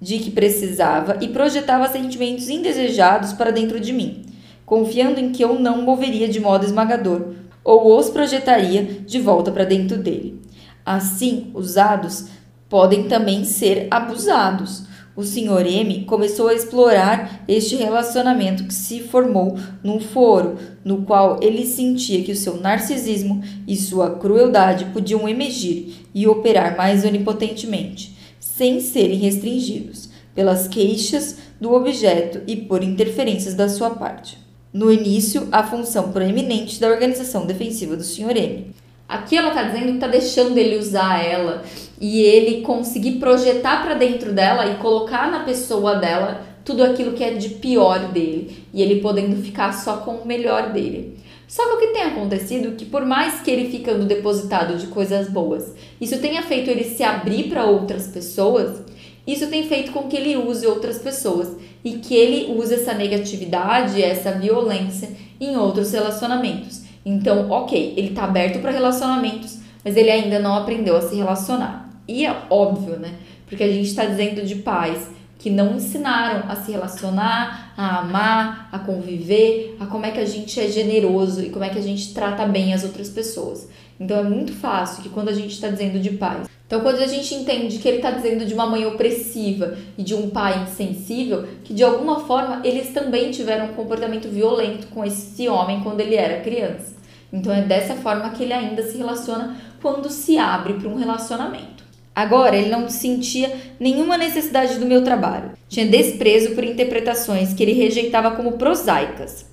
de 0.00 0.18
que 0.18 0.30
precisava 0.30 1.18
e 1.20 1.28
projetava 1.28 1.88
sentimentos 1.88 2.48
indesejados 2.48 3.32
para 3.32 3.50
dentro 3.50 3.78
de 3.78 3.92
mim 3.92 4.32
confiando 4.72 5.20
em 5.20 5.32
que 5.32 5.44
eu 5.44 5.60
não 5.60 5.82
moveria 5.82 6.26
de 6.26 6.40
modo 6.40 6.64
esmagador 6.64 7.34
ou 7.62 7.98
os 7.98 8.08
projetaria 8.08 8.82
de 9.04 9.20
volta 9.20 9.52
para 9.52 9.64
dentro 9.64 9.98
dele. 9.98 10.40
Assim, 10.84 11.50
usados 11.54 12.26
podem 12.68 13.08
também 13.08 13.44
ser 13.44 13.86
abusados. 13.90 14.84
O 15.14 15.22
Sr. 15.22 15.66
M 15.66 16.04
começou 16.04 16.48
a 16.48 16.54
explorar 16.54 17.44
este 17.46 17.76
relacionamento 17.76 18.64
que 18.64 18.72
se 18.72 19.00
formou 19.00 19.58
num 19.84 20.00
foro 20.00 20.56
no 20.82 21.02
qual 21.02 21.38
ele 21.42 21.66
sentia 21.66 22.22
que 22.22 22.32
o 22.32 22.36
seu 22.36 22.56
narcisismo 22.56 23.42
e 23.68 23.76
sua 23.76 24.10
crueldade 24.10 24.86
podiam 24.86 25.28
emergir 25.28 26.06
e 26.14 26.26
operar 26.26 26.76
mais 26.76 27.04
onipotentemente, 27.04 28.16
sem 28.40 28.80
serem 28.80 29.18
restringidos 29.18 30.08
pelas 30.34 30.66
queixas 30.66 31.36
do 31.60 31.74
objeto 31.74 32.40
e 32.46 32.56
por 32.56 32.82
interferências 32.82 33.54
da 33.54 33.68
sua 33.68 33.90
parte 33.90 34.42
no 34.72 34.90
início 34.90 35.48
a 35.52 35.62
função 35.62 36.10
proeminente 36.10 36.80
da 36.80 36.88
organização 36.88 37.44
defensiva 37.44 37.94
do 37.94 38.02
Sr. 38.02 38.36
M. 38.36 38.66
Aqui 39.12 39.36
ela 39.36 39.48
está 39.48 39.64
dizendo 39.64 39.88
que 39.88 39.94
está 39.96 40.06
deixando 40.06 40.56
ele 40.56 40.78
usar 40.78 41.22
ela 41.22 41.62
e 42.00 42.22
ele 42.22 42.62
conseguir 42.62 43.18
projetar 43.18 43.82
para 43.82 43.92
dentro 43.92 44.32
dela 44.32 44.66
e 44.66 44.76
colocar 44.76 45.30
na 45.30 45.40
pessoa 45.40 45.96
dela 45.96 46.40
tudo 46.64 46.82
aquilo 46.82 47.12
que 47.12 47.22
é 47.22 47.34
de 47.34 47.50
pior 47.50 48.10
dele 48.10 48.64
e 48.72 48.80
ele 48.80 49.02
podendo 49.02 49.36
ficar 49.36 49.70
só 49.74 49.98
com 49.98 50.12
o 50.12 50.26
melhor 50.26 50.72
dele. 50.72 51.18
Só 51.46 51.62
que 51.68 51.74
o 51.74 51.78
que 51.80 51.86
tem 51.88 52.04
acontecido 52.04 52.68
é 52.68 52.70
que 52.70 52.86
por 52.86 53.04
mais 53.04 53.42
que 53.42 53.50
ele 53.50 53.70
ficando 53.70 54.06
depositado 54.06 54.78
de 54.78 54.86
coisas 54.86 55.28
boas, 55.28 55.74
isso 56.00 56.18
tenha 56.18 56.40
feito 56.40 56.70
ele 56.70 56.84
se 56.84 57.02
abrir 57.02 57.50
para 57.50 57.66
outras 57.66 58.06
pessoas, 58.06 58.80
isso 59.26 59.46
tem 59.48 59.68
feito 59.68 59.92
com 59.92 60.04
que 60.04 60.16
ele 60.16 60.38
use 60.38 60.66
outras 60.66 60.98
pessoas 60.98 61.54
e 61.84 61.98
que 61.98 62.14
ele 62.14 62.50
use 62.58 62.72
essa 62.72 62.94
negatividade, 62.94 64.02
essa 64.02 64.32
violência 64.32 65.10
em 65.38 65.54
outros 65.54 65.92
relacionamentos. 65.92 66.81
Então, 67.04 67.50
ok, 67.50 67.94
ele 67.96 68.08
está 68.08 68.24
aberto 68.24 68.60
para 68.60 68.70
relacionamentos, 68.70 69.58
mas 69.84 69.96
ele 69.96 70.10
ainda 70.10 70.38
não 70.38 70.54
aprendeu 70.54 70.96
a 70.96 71.00
se 71.00 71.16
relacionar. 71.16 71.90
E 72.06 72.24
é 72.24 72.36
óbvio, 72.48 72.98
né? 72.98 73.14
Porque 73.46 73.64
a 73.64 73.68
gente 73.68 73.88
está 73.88 74.04
dizendo 74.04 74.44
de 74.44 74.56
pais 74.56 75.10
que 75.38 75.50
não 75.50 75.74
ensinaram 75.74 76.48
a 76.48 76.54
se 76.54 76.70
relacionar, 76.70 77.72
a 77.76 77.98
amar, 77.98 78.68
a 78.70 78.78
conviver, 78.78 79.76
a 79.80 79.86
como 79.86 80.06
é 80.06 80.12
que 80.12 80.20
a 80.20 80.24
gente 80.24 80.60
é 80.60 80.68
generoso 80.68 81.42
e 81.42 81.50
como 81.50 81.64
é 81.64 81.68
que 81.68 81.78
a 81.78 81.82
gente 81.82 82.14
trata 82.14 82.46
bem 82.46 82.72
as 82.72 82.84
outras 82.84 83.08
pessoas. 83.08 83.68
Então 83.98 84.16
é 84.18 84.22
muito 84.22 84.52
fácil 84.52 85.02
que 85.02 85.08
quando 85.08 85.28
a 85.28 85.34
gente 85.34 85.52
está 85.52 85.68
dizendo 85.68 85.98
de 85.98 86.10
pais 86.10 86.46
então, 86.72 86.80
quando 86.80 87.02
a 87.02 87.06
gente 87.06 87.34
entende 87.34 87.76
que 87.76 87.86
ele 87.86 87.98
está 87.98 88.10
dizendo 88.10 88.46
de 88.46 88.54
uma 88.54 88.64
mãe 88.64 88.86
opressiva 88.86 89.76
e 89.98 90.02
de 90.02 90.14
um 90.14 90.30
pai 90.30 90.62
insensível, 90.62 91.46
que 91.62 91.74
de 91.74 91.84
alguma 91.84 92.20
forma 92.20 92.62
eles 92.64 92.94
também 92.94 93.30
tiveram 93.30 93.66
um 93.66 93.74
comportamento 93.74 94.26
violento 94.26 94.86
com 94.86 95.04
esse 95.04 95.46
homem 95.50 95.82
quando 95.82 96.00
ele 96.00 96.14
era 96.14 96.40
criança. 96.40 96.91
Então, 97.32 97.52
é 97.52 97.62
dessa 97.62 97.94
forma 97.94 98.30
que 98.30 98.42
ele 98.42 98.52
ainda 98.52 98.82
se 98.82 98.98
relaciona 98.98 99.56
quando 99.80 100.10
se 100.10 100.36
abre 100.36 100.74
para 100.74 100.88
um 100.88 100.96
relacionamento. 100.96 101.82
Agora, 102.14 102.56
ele 102.56 102.68
não 102.68 102.88
sentia 102.88 103.50
nenhuma 103.80 104.18
necessidade 104.18 104.78
do 104.78 104.86
meu 104.86 105.02
trabalho. 105.02 105.52
Tinha 105.68 105.86
desprezo 105.86 106.50
por 106.54 106.62
interpretações 106.62 107.54
que 107.54 107.62
ele 107.62 107.72
rejeitava 107.72 108.32
como 108.32 108.52
prosaicas 108.52 109.46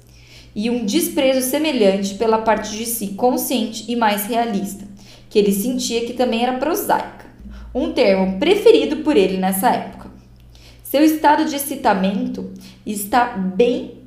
e 0.54 0.70
um 0.70 0.86
desprezo 0.86 1.48
semelhante 1.48 2.16
pela 2.16 2.40
parte 2.40 2.76
de 2.76 2.86
si 2.86 3.10
consciente 3.10 3.86
e 3.88 3.96
mais 3.96 4.26
realista 4.26 4.90
que 5.30 5.38
ele 5.38 5.54
sentia 5.54 6.06
que 6.06 6.14
também 6.14 6.44
era 6.44 6.58
prosaica, 6.58 7.28
um 7.74 7.94
termo 7.94 8.40
preferido 8.40 8.98
por 8.98 9.16
ele 9.16 9.38
nessa 9.38 9.70
época. 9.70 10.10
Seu 10.84 11.04
estado 11.04 11.46
de 11.46 11.56
excitamento 11.56 12.52
está 12.86 13.38
bem 13.38 14.00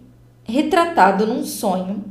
retratado 0.43 1.27
num 1.27 1.45
sonho. 1.45 2.05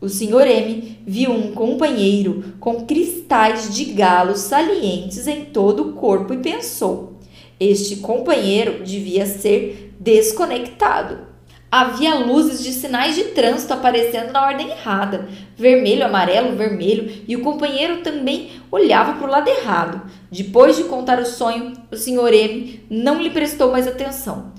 O 0.00 0.08
Sr. 0.08 0.46
M 0.46 0.98
viu 1.06 1.32
um 1.32 1.52
companheiro 1.52 2.54
com 2.60 2.86
cristais 2.86 3.74
de 3.74 3.86
galo 3.86 4.36
salientes 4.36 5.26
em 5.26 5.46
todo 5.46 5.82
o 5.82 5.92
corpo 5.94 6.32
e 6.32 6.38
pensou: 6.38 7.18
este 7.60 7.96
companheiro 7.96 8.84
devia 8.84 9.26
ser 9.26 9.92
desconectado. 9.98 11.26
Havia 11.70 12.14
luzes 12.14 12.62
de 12.62 12.72
sinais 12.72 13.14
de 13.14 13.24
trânsito 13.24 13.74
aparecendo 13.74 14.32
na 14.32 14.46
ordem 14.46 14.70
errada, 14.70 15.28
vermelho, 15.56 16.06
amarelo, 16.06 16.56
vermelho, 16.56 17.24
e 17.26 17.36
o 17.36 17.42
companheiro 17.42 17.98
também 17.98 18.52
olhava 18.70 19.14
para 19.14 19.26
o 19.26 19.30
lado 19.30 19.48
errado. 19.48 20.08
Depois 20.30 20.76
de 20.76 20.84
contar 20.84 21.20
o 21.20 21.26
sonho, 21.26 21.72
o 21.90 21.96
Sr. 21.96 22.32
M 22.32 22.80
não 22.88 23.20
lhe 23.20 23.28
prestou 23.28 23.72
mais 23.72 23.86
atenção. 23.86 24.52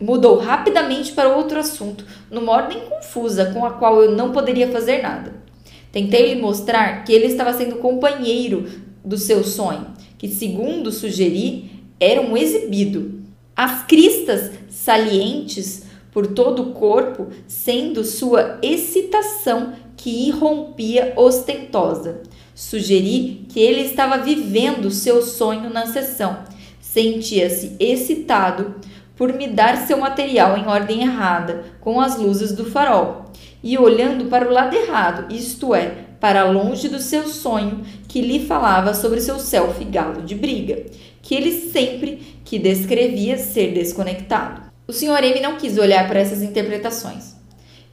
Mudou 0.00 0.38
rapidamente 0.38 1.12
para 1.12 1.36
outro 1.36 1.58
assunto, 1.58 2.06
numa 2.30 2.52
ordem 2.52 2.80
confusa 2.80 3.52
com 3.52 3.64
a 3.66 3.72
qual 3.72 4.02
eu 4.02 4.12
não 4.12 4.32
poderia 4.32 4.68
fazer 4.68 5.02
nada. 5.02 5.34
Tentei 5.92 6.32
lhe 6.32 6.40
mostrar 6.40 7.04
que 7.04 7.12
ele 7.12 7.26
estava 7.26 7.52
sendo 7.52 7.76
companheiro 7.76 8.66
do 9.04 9.18
seu 9.18 9.44
sonho, 9.44 9.88
que, 10.16 10.28
segundo 10.28 10.90
sugeri, 10.90 11.70
era 11.98 12.20
um 12.20 12.36
exibido. 12.36 13.20
As 13.54 13.84
cristas 13.84 14.52
salientes 14.70 15.82
por 16.12 16.28
todo 16.28 16.62
o 16.62 16.72
corpo, 16.72 17.28
sendo 17.46 18.04
sua 18.04 18.58
excitação 18.62 19.74
que 19.96 20.28
irrompia 20.28 21.12
ostentosa. 21.16 22.22
Sugeri 22.54 23.44
que 23.48 23.60
ele 23.60 23.82
estava 23.82 24.18
vivendo 24.18 24.90
seu 24.90 25.22
sonho 25.22 25.70
na 25.70 25.86
sessão. 25.86 26.38
Sentia-se 26.80 27.76
excitado 27.78 28.74
por 29.20 29.34
me 29.34 29.46
dar 29.46 29.86
seu 29.86 29.98
material 29.98 30.56
em 30.56 30.66
ordem 30.66 31.02
errada, 31.02 31.64
com 31.82 32.00
as 32.00 32.16
luzes 32.16 32.52
do 32.52 32.64
farol, 32.64 33.26
e 33.62 33.76
olhando 33.76 34.30
para 34.30 34.48
o 34.48 34.50
lado 34.50 34.74
errado, 34.74 35.30
isto 35.30 35.74
é, 35.74 36.06
para 36.18 36.50
longe 36.50 36.88
do 36.88 36.98
seu 36.98 37.28
sonho 37.28 37.82
que 38.08 38.22
lhe 38.22 38.46
falava 38.46 38.94
sobre 38.94 39.20
seu 39.20 39.38
selfie 39.38 39.84
galo 39.84 40.22
de 40.22 40.34
briga, 40.34 40.86
que 41.20 41.34
ele 41.34 41.52
sempre 41.70 42.40
que 42.46 42.58
descrevia 42.58 43.36
ser 43.36 43.74
desconectado. 43.74 44.62
O 44.88 44.92
Sr. 44.94 45.22
M 45.22 45.40
não 45.40 45.56
quis 45.56 45.76
olhar 45.76 46.08
para 46.08 46.20
essas 46.20 46.40
interpretações. 46.40 47.36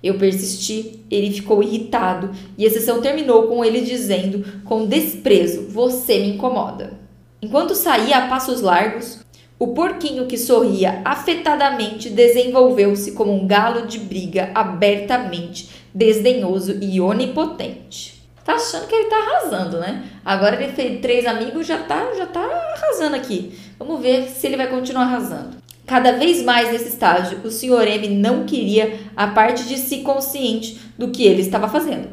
Eu 0.02 0.18
persisti, 0.18 1.02
ele 1.12 1.34
ficou 1.34 1.62
irritado 1.62 2.32
e 2.58 2.66
a 2.66 2.72
sessão 2.72 3.02
terminou 3.02 3.48
com 3.48 3.66
ele 3.66 3.82
dizendo 3.82 4.62
com 4.64 4.86
desprezo: 4.86 5.68
Você 5.72 6.20
me 6.20 6.36
incomoda. 6.36 7.06
Enquanto 7.42 7.76
saía 7.76 8.18
a 8.18 8.28
passos 8.30 8.62
largos, 8.62 9.20
o 9.60 9.68
porquinho 9.70 10.28
que 10.28 10.38
sorria 10.38 11.02
afetadamente 11.04 12.12
desenvolveu-se 12.12 13.14
como 13.14 13.34
um 13.34 13.48
galo 13.48 13.88
de 13.88 13.98
briga 13.98 14.52
abertamente 14.54 15.70
desdenhoso 15.94 16.78
e 16.80 17.02
onipotente. 17.02 18.22
Tá 18.46 18.54
achando 18.54 18.88
que 18.88 18.94
ele 18.94 19.10
tá 19.10 19.18
arrasando, 19.18 19.80
né? 19.80 20.04
Agora 20.24 20.62
ele 20.62 20.72
fez 20.74 21.02
três 21.02 21.26
amigos, 21.26 21.66
já 21.66 21.80
tá, 21.80 22.14
já 22.16 22.28
tá 22.28 22.40
arrasando 22.40 23.16
aqui. 23.16 23.58
Vamos 23.80 24.00
ver 24.00 24.30
se 24.30 24.46
ele 24.46 24.58
vai 24.58 24.68
continuar 24.68 25.04
arrasando. 25.04 25.58
Cada 25.88 26.12
vez 26.12 26.44
mais 26.44 26.72
nesse 26.72 26.90
estágio, 26.90 27.40
o 27.44 27.50
Sr. 27.50 27.88
M 27.88 28.10
não 28.10 28.46
queria 28.46 29.00
a 29.16 29.28
parte 29.28 29.68
de 29.68 29.78
si 29.78 29.98
consciente 29.98 30.80
do 30.98 31.10
que 31.10 31.24
ele 31.24 31.42
estava 31.42 31.68
fazendo. 31.68 32.10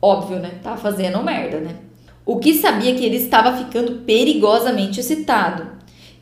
Óbvio, 0.00 0.38
né? 0.38 0.52
Tava 0.62 0.76
fazendo 0.76 1.22
merda, 1.22 1.60
né? 1.60 1.76
O 2.24 2.38
que 2.38 2.54
sabia 2.54 2.94
que 2.94 3.04
ele 3.04 3.16
estava 3.16 3.56
ficando 3.56 4.02
perigosamente 4.04 5.00
excitado 5.00 5.75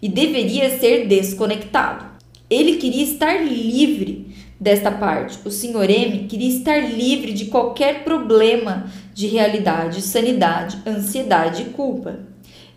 e 0.04 0.08
deveria 0.08 0.78
ser 0.78 1.08
desconectado. 1.08 2.04
Ele 2.50 2.76
queria 2.76 3.02
estar 3.02 3.42
livre 3.42 4.34
desta 4.60 4.90
parte. 4.90 5.38
O 5.46 5.50
Sr. 5.50 5.88
M 5.88 6.26
queria 6.28 6.50
estar 6.50 6.76
livre 6.76 7.32
de 7.32 7.46
qualquer 7.46 8.04
problema 8.04 8.84
de 9.14 9.26
realidade, 9.26 10.02
sanidade, 10.02 10.76
ansiedade 10.86 11.62
e 11.62 11.70
culpa. 11.70 12.20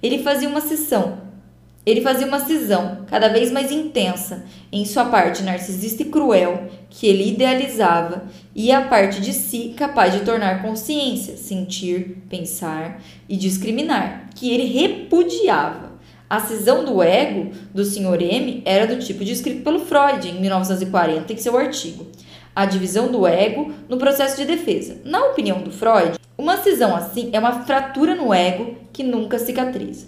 Ele 0.02 0.20
fazia 0.20 0.48
uma 0.48 0.62
sessão 0.62 1.28
ele 1.88 2.02
fazia 2.02 2.28
uma 2.28 2.42
cisão 2.42 3.06
cada 3.08 3.30
vez 3.30 3.50
mais 3.50 3.72
intensa 3.72 4.44
em 4.70 4.84
sua 4.84 5.06
parte 5.06 5.42
narcisista 5.42 6.04
e 6.04 6.08
cruel, 6.08 6.68
que 6.90 7.08
ele 7.08 7.30
idealizava, 7.30 8.26
e 8.54 8.74
a 8.74 8.82
parte 8.82 9.22
de 9.22 9.32
si 9.32 9.74
capaz 9.74 10.12
de 10.12 10.26
tornar 10.26 10.62
consciência, 10.62 11.38
sentir, 11.38 12.18
pensar 12.30 13.02
e 13.30 13.38
discriminar, 13.38 14.28
que 14.36 14.52
ele 14.52 14.66
repudiava. 14.66 15.94
A 16.30 16.42
cisão 16.42 16.84
do 16.84 17.02
ego 17.02 17.52
do 17.74 17.86
Sr. 17.86 18.22
M 18.22 18.62
era 18.66 18.86
do 18.86 19.00
tipo 19.00 19.24
descrito 19.24 19.64
pelo 19.64 19.80
Freud 19.80 20.28
em 20.28 20.42
1940 20.42 21.32
em 21.32 21.38
seu 21.38 21.58
artigo 21.58 22.08
A 22.54 22.66
divisão 22.66 23.10
do 23.10 23.26
ego 23.26 23.72
no 23.88 23.98
processo 23.98 24.36
de 24.36 24.46
defesa. 24.46 25.00
Na 25.06 25.24
opinião 25.28 25.62
do 25.62 25.72
Freud, 25.72 26.20
uma 26.38 26.58
cisão 26.58 26.94
assim 26.94 27.30
é 27.32 27.40
uma 27.40 27.64
fratura 27.64 28.14
no 28.14 28.34
ego 28.34 28.76
que 28.92 29.04
nunca 29.04 29.40
cicatriza. 29.40 30.08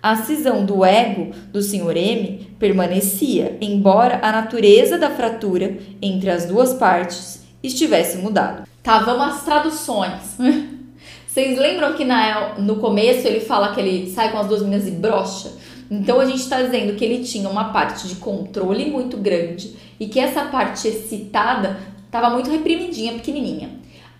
A 0.00 0.16
cisão 0.16 0.64
do 0.64 0.84
ego 0.84 1.32
do 1.52 1.60
Sr. 1.60 1.96
M 1.96 2.54
permanecia, 2.58 3.58
embora 3.60 4.20
a 4.22 4.30
natureza 4.30 4.96
da 4.96 5.10
fratura 5.10 5.76
entre 6.00 6.30
as 6.30 6.46
duas 6.46 6.74
partes 6.74 7.42
estivesse 7.62 8.18
mudado. 8.18 8.66
Tá, 8.82 9.00
vamos 9.00 9.34
às 9.34 9.44
traduções. 9.44 10.38
Vocês 11.40 11.58
lembram 11.58 11.94
que 11.94 12.04
na, 12.04 12.56
no 12.58 12.76
começo 12.76 13.26
ele 13.26 13.40
fala 13.40 13.72
que 13.72 13.80
ele 13.80 14.10
sai 14.10 14.30
com 14.30 14.36
as 14.36 14.46
duas 14.46 14.60
meninas 14.60 14.86
e 14.86 14.90
brocha? 14.90 15.50
Então 15.90 16.20
a 16.20 16.26
gente 16.26 16.40
está 16.42 16.60
dizendo 16.60 16.94
que 16.96 17.02
ele 17.02 17.24
tinha 17.24 17.48
uma 17.48 17.72
parte 17.72 18.06
de 18.08 18.16
controle 18.16 18.90
muito 18.90 19.16
grande 19.16 19.74
e 19.98 20.06
que 20.06 20.20
essa 20.20 20.42
parte 20.44 20.86
excitada 20.86 21.78
estava 22.04 22.28
muito 22.28 22.50
reprimidinha, 22.50 23.14
pequenininha. 23.14 23.70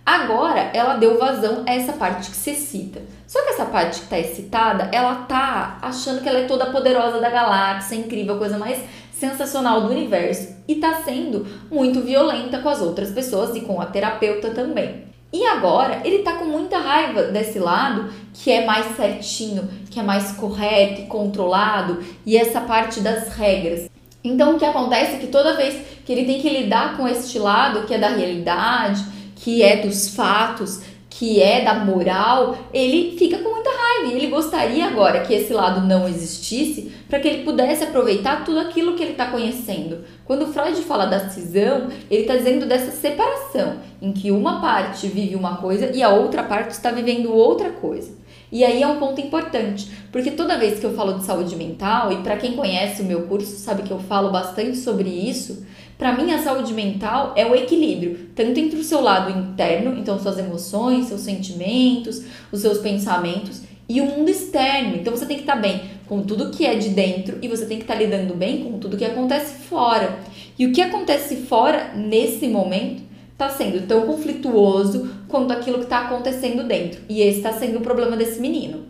Agora 0.03 0.71
ela 0.73 0.95
deu 0.95 1.19
vazão 1.19 1.63
a 1.67 1.71
essa 1.71 1.93
parte 1.93 2.31
que 2.31 2.35
se 2.35 2.49
excita. 2.49 3.03
Só 3.27 3.39
que 3.43 3.49
essa 3.49 3.65
parte 3.65 3.99
que 3.99 4.05
está 4.05 4.17
excitada, 4.17 4.89
ela 4.91 5.13
tá 5.13 5.77
achando 5.79 6.23
que 6.23 6.27
ela 6.27 6.39
é 6.39 6.47
toda 6.47 6.71
poderosa 6.71 7.19
da 7.19 7.29
galáxia, 7.29 7.97
incrível, 7.97 8.39
coisa 8.39 8.57
mais 8.57 8.81
sensacional 9.13 9.81
do 9.81 9.91
universo 9.91 10.55
e 10.67 10.73
tá 10.73 11.03
sendo 11.05 11.45
muito 11.69 12.01
violenta 12.01 12.57
com 12.57 12.69
as 12.69 12.81
outras 12.81 13.11
pessoas 13.11 13.55
e 13.55 13.61
com 13.61 13.79
a 13.79 13.85
terapeuta 13.85 14.49
também. 14.49 15.10
E 15.33 15.45
agora 15.45 16.01
ele 16.03 16.19
tá 16.19 16.33
com 16.33 16.45
muita 16.45 16.77
raiva 16.77 17.23
desse 17.23 17.57
lado 17.57 18.11
que 18.33 18.51
é 18.51 18.65
mais 18.65 18.95
certinho, 18.97 19.69
que 19.89 19.99
é 19.99 20.03
mais 20.03 20.33
correto 20.33 21.01
e 21.01 21.05
controlado 21.05 22.03
e 22.25 22.35
essa 22.35 22.59
parte 22.61 22.99
das 22.99 23.29
regras. 23.29 23.89
Então 24.23 24.55
o 24.55 24.59
que 24.59 24.65
acontece 24.65 25.15
é 25.15 25.19
que 25.19 25.27
toda 25.27 25.55
vez 25.55 25.81
que 26.05 26.11
ele 26.11 26.25
tem 26.25 26.41
que 26.41 26.49
lidar 26.49 26.97
com 26.97 27.07
este 27.07 27.39
lado 27.39 27.87
que 27.87 27.93
é 27.93 27.97
da 27.97 28.09
realidade, 28.09 29.03
que 29.35 29.63
é 29.63 29.77
dos 29.77 30.13
fatos, 30.13 30.81
que 31.11 31.41
é 31.41 31.61
da 31.63 31.75
moral, 31.75 32.57
ele 32.73 33.17
fica 33.17 33.37
com 33.37 33.49
muita 33.49 33.69
raiva. 33.69 34.13
Ele 34.13 34.27
gostaria 34.27 34.85
agora 34.85 35.19
que 35.19 35.33
esse 35.33 35.53
lado 35.53 35.85
não 35.85 36.07
existisse 36.07 36.91
para 37.09 37.19
que 37.19 37.27
ele 37.27 37.43
pudesse 37.43 37.83
aproveitar 37.83 38.45
tudo 38.45 38.59
aquilo 38.59 38.95
que 38.95 39.03
ele 39.03 39.11
está 39.11 39.27
conhecendo. 39.27 40.05
Quando 40.25 40.47
Freud 40.47 40.81
fala 40.83 41.05
da 41.05 41.29
cisão, 41.29 41.89
ele 42.09 42.21
está 42.21 42.37
dizendo 42.37 42.65
dessa 42.65 42.91
separação, 42.91 43.75
em 44.01 44.13
que 44.13 44.31
uma 44.31 44.61
parte 44.61 45.07
vive 45.07 45.35
uma 45.35 45.57
coisa 45.57 45.91
e 45.93 46.01
a 46.01 46.09
outra 46.09 46.43
parte 46.43 46.71
está 46.71 46.89
vivendo 46.91 47.35
outra 47.35 47.69
coisa. 47.69 48.20
E 48.51 48.65
aí 48.65 48.83
é 48.83 48.87
um 48.87 48.99
ponto 48.99 49.21
importante, 49.21 49.89
porque 50.11 50.31
toda 50.31 50.57
vez 50.57 50.79
que 50.79 50.85
eu 50.85 50.93
falo 50.93 51.13
de 51.13 51.23
saúde 51.23 51.55
mental, 51.55 52.11
e 52.11 52.17
para 52.17 52.35
quem 52.35 52.53
conhece 52.53 53.01
o 53.01 53.05
meu 53.05 53.23
curso 53.23 53.55
sabe 53.57 53.83
que 53.83 53.91
eu 53.91 53.99
falo 53.99 54.29
bastante 54.29 54.77
sobre 54.77 55.09
isso, 55.09 55.65
para 56.01 56.13
mim, 56.13 56.31
a 56.31 56.39
saúde 56.39 56.73
mental 56.73 57.31
é 57.35 57.45
o 57.45 57.53
equilíbrio, 57.53 58.31
tanto 58.33 58.59
entre 58.59 58.79
o 58.79 58.83
seu 58.83 59.01
lado 59.01 59.29
interno, 59.37 59.95
então 59.95 60.19
suas 60.19 60.39
emoções, 60.39 61.05
seus 61.05 61.21
sentimentos, 61.21 62.23
os 62.51 62.59
seus 62.59 62.79
pensamentos, 62.79 63.61
e 63.87 64.01
o 64.01 64.05
mundo 64.05 64.29
externo. 64.29 64.95
Então 64.95 65.15
você 65.15 65.27
tem 65.27 65.37
que 65.37 65.43
estar 65.43 65.57
tá 65.57 65.61
bem 65.61 65.83
com 66.07 66.23
tudo 66.23 66.49
que 66.49 66.65
é 66.65 66.73
de 66.73 66.89
dentro 66.89 67.37
e 67.41 67.47
você 67.47 67.67
tem 67.67 67.77
que 67.77 67.83
estar 67.83 67.93
tá 67.93 67.99
lidando 67.99 68.33
bem 68.33 68.63
com 68.63 68.79
tudo 68.79 68.97
que 68.97 69.05
acontece 69.05 69.53
fora. 69.65 70.17
E 70.57 70.65
o 70.65 70.73
que 70.73 70.81
acontece 70.81 71.35
fora 71.35 71.93
nesse 71.93 72.47
momento 72.47 73.03
está 73.41 73.49
sendo 73.49 73.87
tão 73.87 74.05
conflituoso 74.05 75.09
quanto 75.27 75.51
aquilo 75.51 75.79
que 75.79 75.85
está 75.85 76.01
acontecendo 76.01 76.63
dentro. 76.63 77.01
E 77.09 77.21
esse 77.21 77.37
está 77.37 77.51
sendo 77.51 77.79
o 77.79 77.81
problema 77.81 78.15
desse 78.15 78.39
menino. 78.39 78.85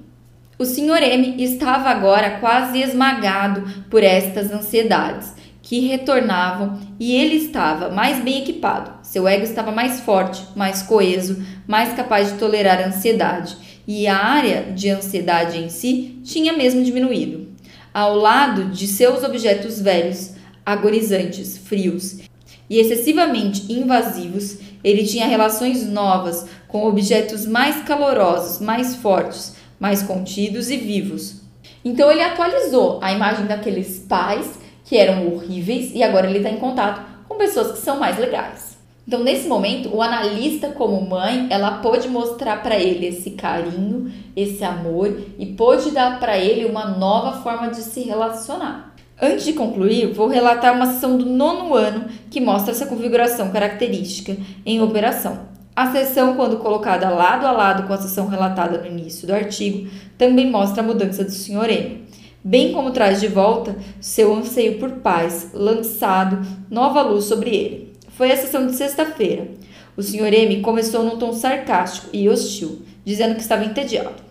O 0.60 0.66
Sr. 0.66 1.02
M 1.02 1.42
estava 1.42 1.90
agora 1.90 2.40
quase 2.40 2.82
esmagado 2.82 3.64
por 3.90 4.04
estas 4.04 4.52
ansiedades 4.52 5.34
que 5.62 5.88
retornavam 5.88 6.80
e 7.00 7.16
ele 7.16 7.36
estava 7.36 7.90
mais 7.90 8.22
bem 8.22 8.42
equipado. 8.42 8.92
Seu 9.04 9.28
ego 9.28 9.44
estava 9.44 9.72
mais 9.72 10.02
forte, 10.02 10.44
mais 10.56 10.84
coeso, 10.84 11.42
mais 11.66 11.94
capaz 11.94 12.32
de 12.32 12.38
tolerar 12.38 12.80
a 12.80 12.88
ansiedade, 12.88 13.56
e 13.88 14.06
a 14.08 14.18
área 14.18 14.72
de 14.74 14.90
ansiedade 14.90 15.58
em 15.58 15.70
si 15.70 16.20
tinha 16.24 16.54
mesmo 16.54 16.84
diminuído. 16.84 17.48
Ao 17.94 18.16
lado 18.16 18.66
de 18.66 18.88
seus 18.88 19.24
objetos 19.24 19.82
velhos, 19.82 20.34
agonizantes, 20.66 21.58
frios 21.58 22.31
e 22.72 22.80
excessivamente 22.80 23.70
invasivos, 23.70 24.58
ele 24.82 25.04
tinha 25.04 25.28
relações 25.28 25.86
novas 25.86 26.46
com 26.70 26.88
objetos 26.88 27.46
mais 27.46 27.84
calorosos, 27.84 28.62
mais 28.62 28.96
fortes, 28.96 29.58
mais 29.78 30.02
contidos 30.02 30.72
e 30.72 30.78
vivos. 30.78 31.42
Então 31.84 32.10
ele 32.10 32.22
atualizou 32.22 32.98
a 33.02 33.12
imagem 33.12 33.46
daqueles 33.46 34.00
pais 34.08 34.58
que 34.86 34.96
eram 34.96 35.34
horríveis 35.34 35.92
e 35.94 36.02
agora 36.02 36.30
ele 36.30 36.38
está 36.38 36.50
em 36.50 36.60
contato 36.60 37.02
com 37.28 37.36
pessoas 37.36 37.74
que 37.74 37.80
são 37.80 38.00
mais 38.00 38.18
legais. 38.18 38.78
Então, 39.06 39.22
nesse 39.22 39.50
momento, 39.50 39.94
o 39.94 40.02
analista, 40.02 40.70
como 40.70 41.02
mãe, 41.02 41.48
ela 41.50 41.80
pôde 41.80 42.08
mostrar 42.08 42.64
para 42.64 42.78
ele 42.78 43.08
esse 43.08 43.32
carinho, 43.32 44.10
esse 44.34 44.64
amor 44.64 45.20
e 45.38 45.46
pôde 45.48 45.92
dar 45.92 46.20
para 46.20 46.38
ele 46.38 46.64
uma 46.64 46.86
nova 46.86 47.42
forma 47.42 47.68
de 47.70 47.82
se 47.82 48.02
relacionar. 48.02 48.91
Antes 49.24 49.46
de 49.46 49.54
concluir, 49.54 50.12
vou 50.14 50.28
relatar 50.28 50.74
uma 50.74 50.92
sessão 50.92 51.16
do 51.16 51.28
nono 51.28 51.76
ano 51.76 52.06
que 52.32 52.42
mostra 52.42 52.72
essa 52.72 52.88
configuração 52.88 53.52
característica 53.52 54.36
em 54.66 54.82
operação. 54.82 55.52
A 55.76 55.92
sessão, 55.92 56.36
quando 56.36 56.58
colocada 56.58 57.08
lado 57.08 57.46
a 57.46 57.52
lado 57.52 57.86
com 57.86 57.94
a 57.94 57.98
sessão 57.98 58.28
relatada 58.28 58.80
no 58.80 58.88
início 58.88 59.28
do 59.28 59.34
artigo, 59.36 59.88
também 60.18 60.50
mostra 60.50 60.82
a 60.82 60.86
mudança 60.86 61.24
do 61.24 61.30
Sr. 61.30 61.70
M, 61.70 62.02
bem 62.44 62.74
como 62.74 62.90
traz 62.90 63.22
de 63.22 63.28
volta 63.28 63.76
seu 64.00 64.34
anseio 64.34 64.80
por 64.80 64.90
paz, 64.90 65.52
lançado 65.54 66.44
nova 66.68 67.04
luz 67.04 67.26
sobre 67.26 67.56
ele. 67.56 67.94
Foi 68.10 68.32
a 68.32 68.38
sessão 68.38 68.66
de 68.66 68.76
sexta-feira. 68.76 69.50
O 69.96 70.02
Sr. 70.02 70.34
M 70.34 70.62
começou 70.62 71.04
num 71.04 71.18
tom 71.18 71.32
sarcástico 71.32 72.10
e 72.12 72.28
hostil, 72.28 72.82
dizendo 73.06 73.36
que 73.36 73.42
estava 73.42 73.64
entediado. 73.64 74.24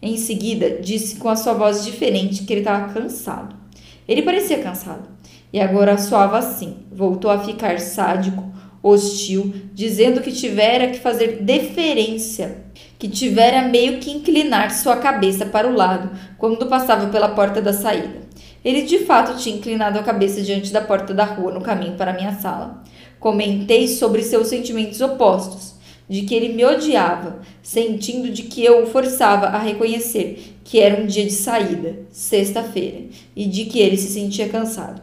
Em 0.00 0.16
seguida, 0.16 0.78
disse 0.80 1.16
com 1.16 1.28
a 1.28 1.36
sua 1.36 1.52
voz 1.52 1.84
diferente 1.84 2.44
que 2.44 2.52
ele 2.54 2.62
estava 2.62 2.90
cansado. 2.90 3.63
Ele 4.06 4.22
parecia 4.22 4.62
cansado 4.62 5.08
e 5.52 5.60
agora 5.60 5.98
soava 5.98 6.38
assim. 6.38 6.86
Voltou 6.92 7.30
a 7.30 7.38
ficar 7.38 7.78
sádico, 7.80 8.52
hostil, 8.82 9.54
dizendo 9.72 10.20
que 10.20 10.30
tivera 10.30 10.88
que 10.88 10.98
fazer 10.98 11.42
deferência, 11.42 12.64
que 12.98 13.08
tivera 13.08 13.62
meio 13.62 13.98
que 13.98 14.10
inclinar 14.10 14.70
sua 14.70 14.96
cabeça 14.96 15.46
para 15.46 15.66
o 15.66 15.74
lado 15.74 16.10
quando 16.36 16.66
passava 16.66 17.06
pela 17.06 17.30
porta 17.30 17.62
da 17.62 17.72
saída. 17.72 18.24
Ele 18.64 18.82
de 18.82 19.00
fato 19.00 19.38
tinha 19.38 19.56
inclinado 19.56 19.98
a 19.98 20.02
cabeça 20.02 20.40
diante 20.42 20.72
da 20.72 20.80
porta 20.80 21.12
da 21.12 21.24
rua 21.24 21.52
no 21.52 21.60
caminho 21.60 21.96
para 21.96 22.12
minha 22.12 22.32
sala. 22.32 22.82
Comentei 23.20 23.88
sobre 23.88 24.22
seus 24.22 24.48
sentimentos 24.48 25.00
opostos, 25.00 25.73
de 26.14 26.22
que 26.22 26.32
ele 26.32 26.50
me 26.50 26.64
odiava, 26.64 27.40
sentindo 27.60 28.30
de 28.30 28.44
que 28.44 28.64
eu 28.64 28.84
o 28.84 28.86
forçava 28.86 29.46
a 29.46 29.58
reconhecer 29.58 30.54
que 30.62 30.78
era 30.78 31.02
um 31.02 31.06
dia 31.06 31.24
de 31.24 31.32
saída, 31.32 31.98
sexta-feira, 32.12 33.06
e 33.34 33.46
de 33.46 33.64
que 33.64 33.80
ele 33.80 33.96
se 33.96 34.08
sentia 34.08 34.48
cansado. 34.48 35.02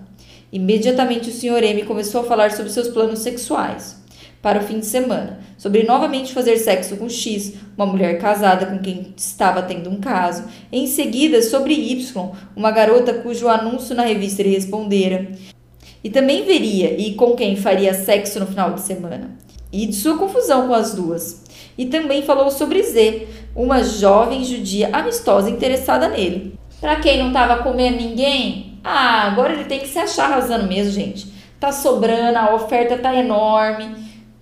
Imediatamente 0.54 1.30
o 1.30 1.34
Sr. 1.34 1.64
M 1.66 1.84
começou 1.84 2.22
a 2.22 2.24
falar 2.24 2.52
sobre 2.52 2.72
seus 2.72 2.88
planos 2.88 3.20
sexuais 3.20 4.02
para 4.42 4.60
o 4.60 4.64
fim 4.64 4.80
de 4.80 4.86
semana, 4.86 5.42
sobre 5.58 5.84
novamente 5.84 6.34
fazer 6.34 6.56
sexo 6.56 6.96
com 6.96 7.10
X, 7.10 7.56
uma 7.76 7.86
mulher 7.86 8.18
casada 8.18 8.66
com 8.66 8.80
quem 8.80 9.14
estava 9.18 9.62
tendo 9.64 9.90
um 9.90 10.00
caso, 10.00 10.46
em 10.72 10.88
seguida 10.88 11.42
sobre 11.42 11.74
Y, 11.74 12.32
uma 12.56 12.72
garota 12.72 13.16
cujo 13.16 13.50
anúncio 13.50 13.94
na 13.94 14.04
revista 14.04 14.42
ele 14.42 14.56
respondera, 14.56 15.30
e 16.02 16.10
também 16.10 16.46
veria 16.46 16.98
e 16.98 17.16
com 17.16 17.36
quem 17.36 17.58
faria 17.58 17.94
sexo 17.94 18.40
no 18.40 18.48
final 18.48 18.74
de 18.74 18.82
semana, 18.82 19.41
e 19.72 19.86
de 19.86 19.96
sua 19.96 20.18
confusão 20.18 20.68
com 20.68 20.74
as 20.74 20.94
duas. 20.94 21.44
E 21.78 21.86
também 21.86 22.24
falou 22.24 22.52
sobre 22.52 22.84
Z, 22.84 23.28
uma 23.56 23.84
jovem 23.84 24.44
judia 24.44 24.90
amistosa 24.94 25.50
interessada 25.50 26.08
nele. 26.08 26.60
Para 26.80 26.98
quem 26.98 27.20
não 27.20 27.28
estava 27.28 27.64
comendo 27.64 27.98
ninguém, 27.98 28.80
ah, 28.84 29.28
agora 29.28 29.54
ele 29.54 29.66
tem 29.66 29.80
que 29.80 29.88
se 29.88 30.00
achar 30.00 30.26
arrasando 30.26 30.68
mesmo, 30.68 30.92
gente. 30.92 31.32
Tá 31.60 31.72
sobrando, 31.72 32.38
a 32.38 32.56
oferta 32.56 32.98
tá 32.98 33.16
enorme. 33.16 33.96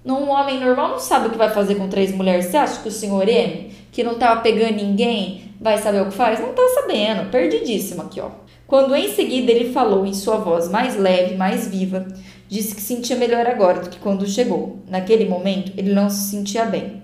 Um 0.06 0.30
homem 0.30 0.60
normal 0.60 0.90
não 0.90 1.00
sabe 1.00 1.28
o 1.28 1.30
que 1.30 1.38
vai 1.38 1.50
fazer 1.50 1.76
com 1.76 1.90
três 1.90 2.16
mulheres. 2.16 2.46
Você 2.46 2.58
acha 2.58 2.82
que 2.82 2.88
o 2.88 2.92
senhor 2.92 3.28
M, 3.28 3.72
que 3.92 4.04
não 4.04 4.16
tava 4.16 4.40
pegando 4.42 4.76
ninguém, 4.76 5.54
vai 5.60 5.78
saber 5.78 6.02
o 6.02 6.06
que 6.06 6.14
faz? 6.14 6.40
Não 6.40 6.54
tá 6.54 6.62
sabendo. 6.74 7.30
Perdidíssimo 7.30 8.04
aqui, 8.04 8.22
ó. 8.22 8.30
Quando 8.66 8.96
em 8.96 9.12
seguida 9.12 9.52
ele 9.52 9.74
falou 9.74 10.06
em 10.06 10.14
sua 10.14 10.38
voz 10.38 10.70
mais 10.70 10.96
leve, 10.96 11.36
mais 11.36 11.68
viva, 11.68 12.08
disse 12.50 12.76
que 12.76 12.82
sentia 12.82 13.16
melhor 13.16 13.48
agora 13.48 13.82
do 13.82 13.90
que 13.90 14.00
quando 14.00 14.28
chegou. 14.28 14.80
Naquele 14.90 15.24
momento, 15.24 15.72
ele 15.78 15.94
não 15.94 16.10
se 16.10 16.32
sentia 16.32 16.66
bem 16.66 17.00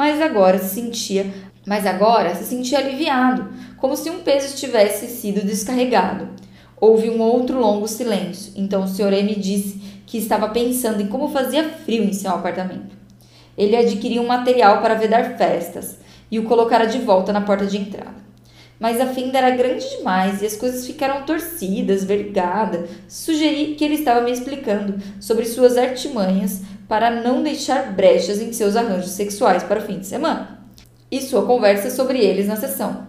mas 0.00 0.18
agora 0.18 0.58
se 0.58 0.76
sentia, 0.76 1.26
mas 1.66 1.84
agora 1.84 2.34
se 2.34 2.44
sentia 2.44 2.78
aliviado, 2.78 3.50
como 3.76 3.94
se 3.94 4.08
um 4.08 4.20
peso 4.20 4.56
tivesse 4.56 5.08
sido 5.08 5.44
descarregado. 5.44 6.26
Houve 6.80 7.10
um 7.10 7.20
outro 7.20 7.60
longo 7.60 7.86
silêncio. 7.86 8.54
Então 8.56 8.84
o 8.84 8.88
Sr. 8.88 9.12
M 9.12 9.34
disse 9.34 9.78
que 10.06 10.16
estava 10.16 10.48
pensando 10.48 11.02
em 11.02 11.06
como 11.06 11.28
fazia 11.28 11.68
frio 11.68 12.02
em 12.02 12.14
seu 12.14 12.30
apartamento. 12.30 12.96
Ele 13.58 13.76
adquiriu 13.76 14.22
um 14.22 14.26
material 14.26 14.80
para 14.80 14.94
vedar 14.94 15.36
festas 15.36 15.98
e 16.30 16.38
o 16.38 16.44
colocara 16.44 16.86
de 16.86 16.96
volta 16.96 17.30
na 17.30 17.42
porta 17.42 17.66
de 17.66 17.76
entrada. 17.76 18.19
Mas 18.80 18.98
a 18.98 19.06
fenda 19.08 19.36
era 19.36 19.50
grande 19.50 19.86
demais 19.98 20.40
e 20.40 20.46
as 20.46 20.56
coisas 20.56 20.86
ficaram 20.86 21.26
torcidas, 21.26 22.02
vergadas. 22.02 22.88
Sugeri 23.06 23.74
que 23.74 23.84
ele 23.84 23.96
estava 23.96 24.22
me 24.22 24.32
explicando 24.32 24.98
sobre 25.20 25.44
suas 25.44 25.76
artimanhas 25.76 26.62
para 26.88 27.10
não 27.10 27.42
deixar 27.42 27.92
brechas 27.92 28.40
em 28.40 28.54
seus 28.54 28.76
arranjos 28.76 29.10
sexuais 29.10 29.62
para 29.62 29.80
o 29.80 29.82
fim 29.82 29.98
de 29.98 30.06
semana, 30.06 30.64
e 31.10 31.20
sua 31.20 31.44
conversa 31.44 31.90
sobre 31.90 32.18
eles 32.18 32.48
na 32.48 32.56
sessão. 32.56 33.06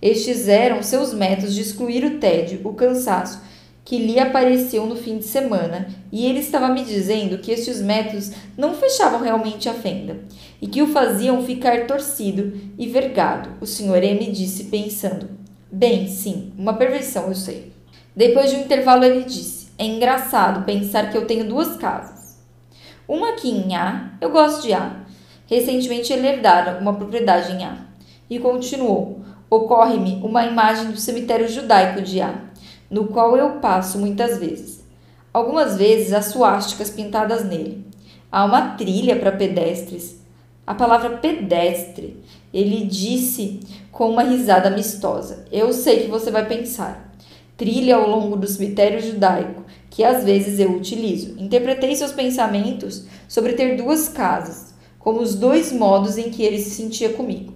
Estes 0.00 0.46
eram 0.46 0.82
seus 0.84 1.12
métodos 1.12 1.54
de 1.54 1.62
excluir 1.62 2.04
o 2.04 2.18
tédio, 2.18 2.60
o 2.64 2.72
cansaço 2.72 3.42
que 3.84 3.98
lhe 3.98 4.20
apareciam 4.20 4.86
no 4.86 4.96
fim 4.96 5.18
de 5.18 5.24
semana, 5.24 5.88
e 6.12 6.26
ele 6.26 6.38
estava 6.38 6.68
me 6.68 6.84
dizendo 6.84 7.38
que 7.38 7.50
estes 7.50 7.82
métodos 7.82 8.30
não 8.56 8.74
fechavam 8.74 9.20
realmente 9.20 9.68
a 9.68 9.74
fenda 9.74 10.18
e 10.60 10.66
que 10.66 10.82
o 10.82 10.88
faziam 10.88 11.44
ficar 11.44 11.86
torcido 11.86 12.52
e 12.78 12.86
vergado. 12.88 13.50
O 13.60 13.66
Sr. 13.66 14.02
M 14.02 14.30
disse, 14.30 14.64
pensando: 14.64 15.28
Bem, 15.70 16.08
sim, 16.08 16.52
uma 16.58 16.74
perversão, 16.74 17.28
eu 17.28 17.34
sei. 17.34 17.72
Depois 18.14 18.50
de 18.50 18.56
um 18.56 18.62
intervalo, 18.62 19.04
ele 19.04 19.24
disse: 19.24 19.68
É 19.78 19.84
engraçado 19.84 20.64
pensar 20.64 21.10
que 21.10 21.16
eu 21.16 21.26
tenho 21.26 21.46
duas 21.46 21.76
casas. 21.76 22.38
Uma 23.06 23.30
aqui 23.30 23.48
em 23.48 23.76
A, 23.76 24.12
eu 24.20 24.30
gosto 24.30 24.62
de 24.62 24.72
A. 24.72 25.04
Recentemente 25.46 26.12
ele 26.12 26.26
herdara 26.26 26.78
uma 26.80 26.94
propriedade 26.94 27.52
em 27.52 27.64
A. 27.64 27.78
E 28.28 28.38
continuou: 28.38 29.20
Ocorre-me 29.48 30.20
uma 30.22 30.44
imagem 30.44 30.90
do 30.90 30.98
cemitério 30.98 31.48
judaico 31.48 32.02
de 32.02 32.20
A, 32.20 32.34
no 32.90 33.06
qual 33.08 33.36
eu 33.36 33.60
passo 33.60 33.98
muitas 33.98 34.38
vezes. 34.38 34.84
Algumas 35.32 35.76
vezes 35.76 36.12
há 36.12 36.20
suásticas 36.20 36.90
pintadas 36.90 37.44
nele. 37.44 37.86
Há 38.30 38.44
uma 38.44 38.70
trilha 38.70 39.16
para 39.16 39.32
pedestres. 39.32 40.18
A 40.68 40.74
palavra 40.74 41.16
pedestre, 41.16 42.22
ele 42.52 42.84
disse 42.84 43.60
com 43.90 44.10
uma 44.10 44.22
risada 44.22 44.68
amistosa. 44.68 45.46
Eu 45.50 45.72
sei 45.72 46.00
que 46.00 46.10
você 46.10 46.30
vai 46.30 46.46
pensar. 46.46 47.10
Trilha 47.56 47.96
ao 47.96 48.06
longo 48.06 48.36
do 48.36 48.46
cemitério 48.46 49.00
judaico 49.00 49.64
que 49.88 50.04
às 50.04 50.24
vezes 50.24 50.60
eu 50.60 50.72
utilizo. 50.72 51.42
Interpretei 51.42 51.96
seus 51.96 52.12
pensamentos 52.12 53.06
sobre 53.26 53.54
ter 53.54 53.78
duas 53.78 54.10
casas, 54.10 54.74
como 54.98 55.22
os 55.22 55.34
dois 55.34 55.72
modos 55.72 56.18
em 56.18 56.28
que 56.28 56.42
ele 56.42 56.58
se 56.58 56.68
sentia 56.68 57.14
comigo. 57.14 57.54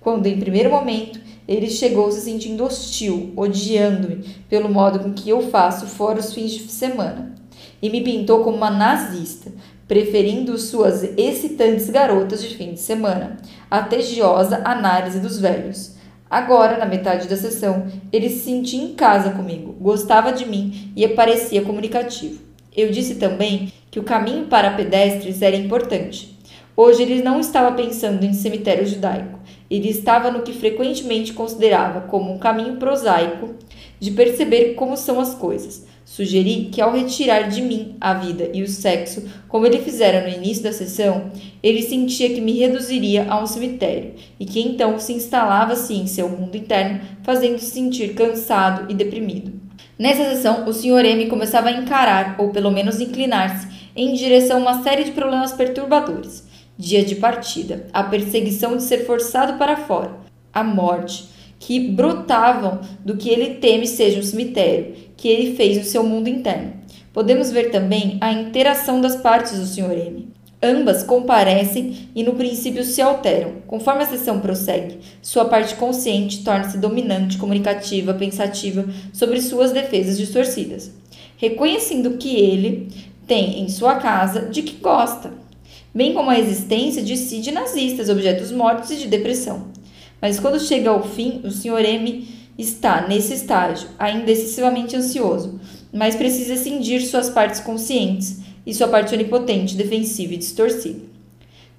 Quando, 0.00 0.28
em 0.28 0.38
primeiro 0.38 0.70
momento, 0.70 1.18
ele 1.48 1.68
chegou 1.68 2.12
se 2.12 2.20
sentindo 2.20 2.62
hostil, 2.62 3.32
odiando-me 3.34 4.24
pelo 4.48 4.68
modo 4.68 5.00
com 5.00 5.12
que 5.12 5.28
eu 5.28 5.50
faço 5.50 5.86
fora 5.86 6.20
os 6.20 6.32
fins 6.32 6.52
de 6.52 6.70
semana, 6.70 7.34
e 7.82 7.90
me 7.90 8.02
pintou 8.02 8.44
como 8.44 8.56
uma 8.56 8.70
nazista, 8.70 9.52
preferindo 9.86 10.56
suas 10.58 11.02
excitantes 11.16 11.90
garotas 11.90 12.42
de 12.42 12.56
fim 12.56 12.72
de 12.72 12.80
semana, 12.80 13.36
a 13.70 13.82
tegiosa 13.82 14.62
análise 14.64 15.20
dos 15.20 15.38
velhos, 15.38 15.92
Agora, 16.32 16.78
na 16.78 16.86
metade 16.86 17.28
da 17.28 17.36
sessão, 17.36 17.88
ele 18.10 18.30
se 18.30 18.38
sentia 18.38 18.82
em 18.82 18.94
casa 18.94 19.32
comigo, 19.32 19.76
gostava 19.78 20.32
de 20.32 20.46
mim 20.46 20.90
e 20.96 21.06
parecia 21.06 21.60
comunicativo. 21.60 22.40
Eu 22.74 22.90
disse 22.90 23.16
também 23.16 23.70
que 23.90 24.00
o 24.00 24.02
caminho 24.02 24.46
para 24.46 24.70
pedestres 24.70 25.42
era 25.42 25.54
importante. 25.54 26.34
Hoje 26.74 27.02
ele 27.02 27.22
não 27.22 27.38
estava 27.38 27.76
pensando 27.76 28.24
em 28.24 28.32
cemitério 28.32 28.86
judaico, 28.86 29.38
ele 29.76 29.88
estava 29.88 30.30
no 30.30 30.42
que 30.42 30.52
frequentemente 30.52 31.32
considerava 31.32 32.02
como 32.02 32.32
um 32.32 32.38
caminho 32.38 32.76
prosaico 32.76 33.54
de 33.98 34.10
perceber 34.10 34.74
como 34.74 34.96
são 34.96 35.20
as 35.20 35.34
coisas, 35.34 35.86
Sugeri 36.04 36.68
que, 36.70 36.80
ao 36.80 36.92
retirar 36.92 37.48
de 37.48 37.62
mim 37.62 37.96
a 38.00 38.12
vida 38.12 38.50
e 38.52 38.62
o 38.62 38.68
sexo, 38.68 39.22
como 39.48 39.64
ele 39.64 39.78
fizera 39.78 40.20
no 40.20 40.28
início 40.28 40.62
da 40.62 40.72
sessão, 40.72 41.30
ele 41.62 41.80
sentia 41.80 42.28
que 42.28 42.40
me 42.40 42.52
reduziria 42.58 43.26
a 43.30 43.42
um 43.42 43.46
cemitério 43.46 44.12
e 44.38 44.44
que 44.44 44.60
então 44.60 44.98
se 44.98 45.14
instalava-se 45.14 45.94
em 45.94 46.06
seu 46.06 46.28
mundo 46.28 46.54
interno, 46.54 47.00
fazendo-se 47.22 47.70
sentir 47.70 48.14
cansado 48.14 48.90
e 48.90 48.94
deprimido. 48.94 49.52
Nessa 49.98 50.24
sessão, 50.24 50.68
o 50.68 50.72
Sr. 50.74 51.04
M 51.04 51.26
começava 51.28 51.68
a 51.68 51.72
encarar, 51.72 52.36
ou 52.38 52.50
pelo 52.50 52.70
menos 52.70 53.00
inclinar-se, 53.00 53.68
em 53.96 54.12
direção 54.12 54.58
a 54.58 54.72
uma 54.72 54.82
série 54.82 55.04
de 55.04 55.12
problemas 55.12 55.52
perturbadores. 55.52 56.51
Dia 56.82 57.04
de 57.04 57.14
partida, 57.14 57.86
a 57.92 58.02
perseguição 58.02 58.76
de 58.76 58.82
ser 58.82 59.06
forçado 59.06 59.56
para 59.56 59.76
fora, 59.76 60.16
a 60.52 60.64
morte, 60.64 61.28
que 61.60 61.78
brotavam 61.78 62.80
do 63.04 63.16
que 63.16 63.30
ele 63.30 63.54
teme 63.60 63.86
seja 63.86 64.18
um 64.18 64.22
cemitério, 64.24 64.92
que 65.16 65.28
ele 65.28 65.54
fez 65.54 65.78
no 65.78 65.84
seu 65.84 66.02
mundo 66.02 66.26
interno. 66.26 66.72
Podemos 67.12 67.52
ver 67.52 67.70
também 67.70 68.18
a 68.20 68.32
interação 68.32 69.00
das 69.00 69.14
partes 69.14 69.60
do 69.60 69.64
Sr. 69.64 69.92
M. 69.92 70.28
Ambas 70.60 71.04
comparecem 71.04 72.08
e 72.16 72.24
no 72.24 72.34
princípio 72.34 72.82
se 72.82 73.00
alteram. 73.00 73.62
Conforme 73.68 74.02
a 74.02 74.06
sessão 74.06 74.40
prossegue, 74.40 74.98
sua 75.22 75.44
parte 75.44 75.76
consciente 75.76 76.42
torna-se 76.42 76.78
dominante, 76.78 77.38
comunicativa, 77.38 78.12
pensativa 78.12 78.84
sobre 79.12 79.40
suas 79.40 79.70
defesas 79.70 80.18
distorcidas, 80.18 80.90
reconhecendo 81.36 82.18
que 82.18 82.34
ele 82.34 82.88
tem 83.24 83.60
em 83.62 83.68
sua 83.68 83.94
casa 84.00 84.46
de 84.46 84.62
que 84.62 84.82
gosta, 84.82 85.41
bem 85.94 86.14
como 86.14 86.30
a 86.30 86.38
existência 86.38 87.02
de 87.02 87.16
si 87.16 87.40
de 87.40 87.50
nazistas, 87.50 88.08
objetos 88.08 88.50
mortos 88.50 88.90
e 88.90 88.96
de 88.96 89.08
depressão. 89.08 89.68
Mas 90.20 90.38
quando 90.38 90.60
chega 90.60 90.90
ao 90.90 91.02
fim, 91.02 91.40
o 91.44 91.50
Sr. 91.50 91.84
M 91.84 92.28
está, 92.56 93.06
nesse 93.08 93.34
estágio, 93.34 93.88
ainda 93.98 94.30
excessivamente 94.30 94.96
ansioso, 94.96 95.60
mas 95.92 96.14
precisa 96.14 96.56
cindir 96.56 97.02
suas 97.02 97.28
partes 97.28 97.60
conscientes 97.60 98.40
e 98.64 98.72
sua 98.72 98.88
parte 98.88 99.14
onipotente, 99.14 99.76
defensiva 99.76 100.34
e 100.34 100.38
distorcida. 100.38 101.00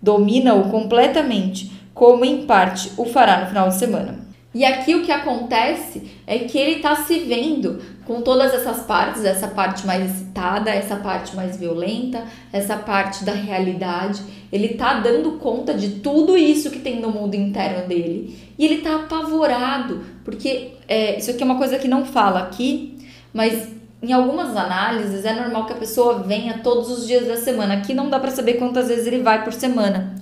Domina-o 0.02 0.69
completamente, 0.69 1.71
como 1.93 2.26
em 2.26 2.45
parte 2.45 2.91
o 2.97 3.06
fará 3.06 3.41
no 3.41 3.47
final 3.47 3.69
de 3.69 3.76
semana. 3.76 4.33
E 4.54 4.63
aqui 4.63 4.94
o 4.94 5.04
que 5.04 5.12
acontece 5.12 6.12
é 6.28 6.39
que 6.39 6.58
ele 6.58 6.78
está 6.78 6.96
se 6.96 7.20
vendo 7.20 7.82
com 8.06 8.22
todas 8.22 8.54
essas 8.54 8.84
partes, 8.86 9.26
essa 9.26 9.48
parte 9.48 9.86
mais 9.88 10.12
excitada, 10.12 10.70
essa 10.70 10.98
parte 10.98 11.36
mais 11.36 11.58
violenta, 11.58 12.24
essa 12.52 12.78
parte 12.78 13.24
da 13.24 13.32
realidade. 13.32 14.22
Ele 14.52 14.68
está 14.68 15.00
dando 15.00 15.34
conta 15.39 15.74
de 15.74 16.02
tudo 16.02 16.38
isso 16.38 16.70
que 16.70 16.80
tem 16.80 17.00
no 17.00 17.10
mundo 17.10 17.34
interno 17.34 17.88
dele. 17.88 18.38
E 18.58 18.66
ele 18.66 18.76
está 18.76 18.98
apavorado, 18.98 20.04
porque 20.24 20.74
é, 20.88 21.18
isso 21.18 21.32
aqui 21.32 21.42
é 21.42 21.46
uma 21.46 21.58
coisa 21.58 21.80
que 21.80 21.88
não 21.88 22.06
fala 22.06 22.42
aqui, 22.42 23.00
mas 23.34 23.70
em 24.04 24.12
algumas 24.12 24.56
análises 24.56 25.26
é 25.26 25.34
normal 25.34 25.66
que 25.66 25.74
a 25.74 25.78
pessoa 25.78 26.20
venha 26.20 26.60
todos 26.60 26.92
os 26.92 27.08
dias 27.08 27.26
da 27.26 27.38
semana. 27.38 27.76
Aqui 27.76 27.94
não 27.94 28.10
dá 28.10 28.20
para 28.20 28.30
saber 28.30 28.56
quantas 28.56 28.89
vezes 28.89 29.08
ele 29.08 29.24
vai 29.24 29.44
por 29.44 29.54
semana. 29.54 30.13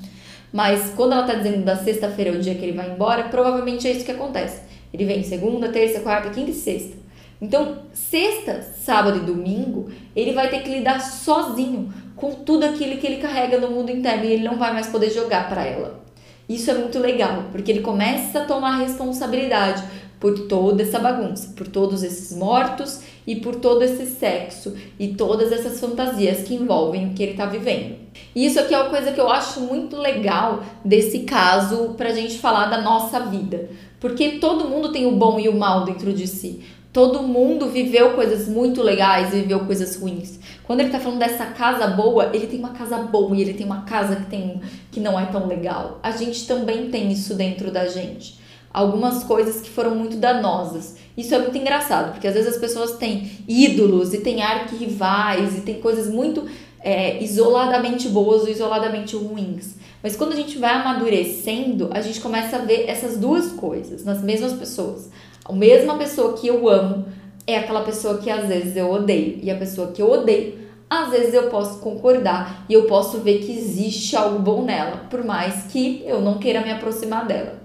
Mas 0.52 0.94
quando 0.96 1.14
ela 1.14 1.24
tá 1.24 1.36
dizendo 1.36 1.64
da 1.64 1.76
sexta-feira 1.76 2.32
é 2.32 2.34
o 2.34 2.40
dia 2.40 2.56
que 2.56 2.64
ele 2.64 2.78
vai 2.78 2.92
embora, 2.92 3.24
provavelmente 3.24 3.88
é 3.88 3.92
isso 3.92 4.06
que 4.06 4.12
acontece. 4.12 4.62
Ele 4.94 5.06
vem 5.06 5.24
segunda, 5.24 5.70
terça, 5.70 6.02
quarta, 6.02 6.30
quinta 6.30 6.52
e 6.52 6.54
sexta. 6.54 6.98
Então, 7.42 7.80
sexta, 7.94 8.62
sábado 8.62 9.18
e 9.18 9.22
domingo, 9.22 9.90
ele 10.16 10.34
vai 10.34 10.50
ter 10.50 10.62
que 10.62 10.70
lidar 10.70 11.00
sozinho 11.00 11.92
com 12.16 12.34
tudo 12.34 12.66
aquilo 12.66 12.98
que 12.98 13.08
ele 13.08 13.22
carrega 13.22 13.58
no 13.58 13.72
mundo 13.72 13.90
interno 13.90 14.26
e 14.26 14.34
ele 14.34 14.44
não 14.44 14.58
vai 14.58 14.74
mais 14.74 14.88
poder 14.88 15.10
jogar 15.10 15.50
para 15.50 15.66
ela. 15.66 16.02
Isso 16.48 16.70
é 16.70 16.74
muito 16.74 17.00
legal, 17.00 17.46
porque 17.52 17.72
ele 17.72 17.82
começa 17.82 18.42
a 18.42 18.46
tomar 18.46 18.78
responsabilidade 18.78 19.84
por 20.22 20.38
toda 20.42 20.84
essa 20.84 21.00
bagunça, 21.00 21.52
por 21.58 21.68
todos 21.68 22.04
esses 22.04 22.38
mortos 22.38 23.02
e 23.26 23.38
por 23.38 23.56
todo 23.56 23.82
esse 23.82 24.06
sexo 24.06 24.76
e 25.00 25.10
todas 25.10 25.52
essas 25.52 25.80
fantasias 25.80 26.44
que 26.44 26.54
envolvem 26.54 27.08
o 27.08 27.14
que 27.16 27.24
ele 27.24 27.32
está 27.32 27.48
vivendo. 27.48 27.96
E 28.36 28.46
isso 28.46 28.60
aqui 28.60 28.76
é 28.76 28.78
uma 28.78 28.92
coisa 28.92 29.12
que 29.12 29.20
eu 29.20 29.30
acho 29.32 29.62
muito 29.62 29.98
legal 29.98 30.64
desse 30.86 31.22
caso 31.22 31.96
para 31.98 32.10
a 32.10 32.14
gente 32.14 32.38
falar 32.38 32.68
da 32.68 32.80
nossa 32.80 33.20
vida, 33.22 33.68
porque 34.00 34.34
todo 34.34 34.70
mundo 34.70 34.92
tem 34.92 35.08
o 35.08 35.16
bom 35.16 35.40
e 35.40 35.50
o 35.50 35.58
mal 35.58 35.86
dentro 35.86 36.14
de 36.14 36.28
si. 36.28 36.62
Todo 36.94 37.24
mundo 37.24 37.70
viveu 37.70 38.12
coisas 38.12 38.48
muito 38.48 38.84
legais 38.84 39.34
e 39.34 39.38
viveu 39.38 39.62
coisas 39.62 39.96
ruins. 39.96 40.40
Quando 40.66 40.82
ele 40.82 40.90
tá 40.90 41.00
falando 41.00 41.20
dessa 41.20 41.46
casa 41.46 41.88
boa, 41.88 42.30
ele 42.34 42.46
tem 42.46 42.60
uma 42.60 42.72
casa 42.72 42.98
boa 42.98 43.36
e 43.36 43.42
ele 43.42 43.54
tem 43.54 43.66
uma 43.66 43.84
casa 43.84 44.18
que 44.18 44.26
tem 44.26 44.62
que 44.92 45.00
não 45.00 45.20
é 45.20 45.26
tão 45.26 45.48
legal. 45.48 46.00
A 46.04 46.12
gente 46.12 46.46
também 46.46 46.92
tem 46.92 47.10
isso 47.12 47.34
dentro 47.34 47.72
da 47.72 47.88
gente 47.88 48.41
algumas 48.74 49.24
coisas 49.24 49.62
que 49.62 49.70
foram 49.70 49.96
muito 49.96 50.18
danosas. 50.18 50.96
Isso 51.16 51.36
é 51.36 51.40
muito 51.40 51.58
engraçado, 51.58 52.14
porque 52.14 52.28
às 52.28 52.34
vezes 52.34 52.54
as 52.54 52.58
pessoas 52.58 52.98
têm 52.98 53.32
ídolos 53.48 54.14
e 54.14 54.20
têm 54.20 54.42
arquirrivais 54.42 55.58
e 55.58 55.62
tem 55.62 55.82
coisas 55.82 56.08
muito 56.08 56.46
é, 56.80 57.22
isoladamente 57.24 58.10
boas 58.10 58.44
ou 58.44 58.50
isoladamente 58.50 59.16
ruins. 59.16 59.76
Mas 60.02 60.16
quando 60.16 60.34
a 60.34 60.36
gente 60.36 60.58
vai 60.58 60.74
amadurecendo, 60.74 61.90
a 61.92 62.02
gente 62.02 62.20
começa 62.20 62.56
a 62.56 62.60
ver 62.60 62.90
essas 62.90 63.18
duas 63.18 63.52
coisas 63.52 64.04
nas 64.04 64.22
mesmas 64.22 64.54
pessoas. 64.54 65.10
A 65.46 65.54
mesma 65.54 65.96
pessoa 65.98 66.34
que 66.34 66.48
eu 66.48 66.68
amo 66.68 67.06
é 67.46 67.58
aquela 67.58 67.82
pessoa 67.82 68.18
que 68.18 68.30
às 68.30 68.48
vezes 68.48 68.76
eu 68.76 68.92
odeio. 68.92 69.40
E 69.44 69.52
a 69.52 69.56
pessoa 69.56 69.92
que 69.92 70.02
eu 70.02 70.10
odeio, 70.10 70.60
às 70.90 71.10
vezes 71.10 71.34
eu 71.34 71.50
posso 71.50 71.80
concordar 71.80 72.66
e 72.68 72.74
eu 72.74 72.86
posso 72.86 73.20
ver 73.20 73.40
que 73.40 73.52
existe 73.52 74.16
algo 74.16 74.40
bom 74.40 74.64
nela, 74.64 75.06
por 75.10 75.24
mais 75.24 75.64
que 75.72 76.04
eu 76.06 76.22
não 76.22 76.38
queira 76.38 76.62
me 76.62 76.72
aproximar 76.72 77.26
dela. 77.28 77.62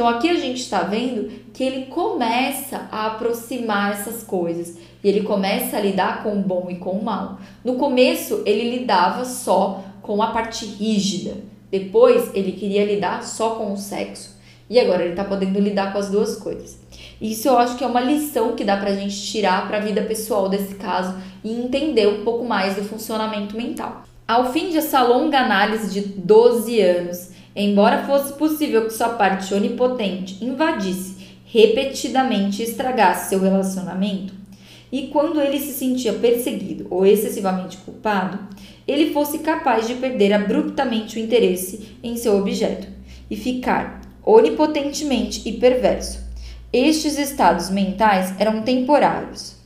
Então 0.00 0.08
aqui 0.08 0.30
a 0.30 0.36
gente 0.36 0.62
está 0.62 0.80
vendo 0.80 1.30
que 1.52 1.62
ele 1.62 1.84
começa 1.84 2.88
a 2.90 3.08
aproximar 3.08 3.92
essas 3.92 4.22
coisas 4.22 4.78
e 5.04 5.06
ele 5.06 5.24
começa 5.24 5.76
a 5.76 5.80
lidar 5.80 6.22
com 6.22 6.32
o 6.32 6.42
bom 6.42 6.68
e 6.70 6.76
com 6.76 6.92
o 6.92 7.04
mal. 7.04 7.38
No 7.62 7.74
começo 7.74 8.42
ele 8.46 8.78
lidava 8.78 9.26
só 9.26 9.84
com 10.00 10.22
a 10.22 10.28
parte 10.28 10.64
rígida, 10.64 11.36
depois 11.70 12.30
ele 12.32 12.52
queria 12.52 12.82
lidar 12.82 13.22
só 13.22 13.56
com 13.56 13.74
o 13.74 13.76
sexo 13.76 14.38
e 14.70 14.80
agora 14.80 15.02
ele 15.02 15.10
está 15.10 15.22
podendo 15.22 15.60
lidar 15.60 15.92
com 15.92 15.98
as 15.98 16.08
duas 16.08 16.36
coisas. 16.36 16.78
Isso 17.20 17.46
eu 17.48 17.58
acho 17.58 17.76
que 17.76 17.84
é 17.84 17.86
uma 17.86 18.00
lição 18.00 18.56
que 18.56 18.64
dá 18.64 18.78
pra 18.78 18.94
gente 18.94 19.22
tirar 19.26 19.68
para 19.68 19.76
a 19.76 19.82
vida 19.82 20.00
pessoal 20.00 20.48
desse 20.48 20.76
caso 20.76 21.14
e 21.44 21.52
entender 21.52 22.08
um 22.08 22.24
pouco 22.24 22.42
mais 22.46 22.74
do 22.74 22.84
funcionamento 22.84 23.54
mental. 23.54 24.04
Ao 24.26 24.50
fim 24.50 24.72
dessa 24.72 25.02
longa 25.02 25.40
análise 25.40 25.92
de 25.92 26.00
12 26.00 26.80
anos, 26.80 27.30
Embora 27.54 28.04
fosse 28.04 28.32
possível 28.34 28.86
que 28.86 28.92
sua 28.92 29.08
parte 29.10 29.52
onipotente 29.52 30.44
invadisse 30.44 31.16
repetidamente 31.44 32.62
e 32.62 32.64
estragasse 32.64 33.30
seu 33.30 33.40
relacionamento, 33.40 34.32
e 34.92 35.08
quando 35.08 35.40
ele 35.40 35.58
se 35.58 35.72
sentia 35.72 36.12
perseguido 36.12 36.86
ou 36.90 37.04
excessivamente 37.04 37.76
culpado, 37.78 38.38
ele 38.86 39.12
fosse 39.12 39.38
capaz 39.38 39.86
de 39.86 39.94
perder 39.94 40.32
abruptamente 40.32 41.16
o 41.16 41.20
interesse 41.20 41.96
em 42.02 42.16
seu 42.16 42.36
objeto 42.36 42.86
e 43.28 43.36
ficar 43.36 44.00
onipotentemente 44.24 45.48
e 45.48 45.52
perverso. 45.54 46.20
Estes 46.72 47.18
estados 47.18 47.68
mentais 47.68 48.32
eram 48.38 48.62
temporários. 48.62 49.56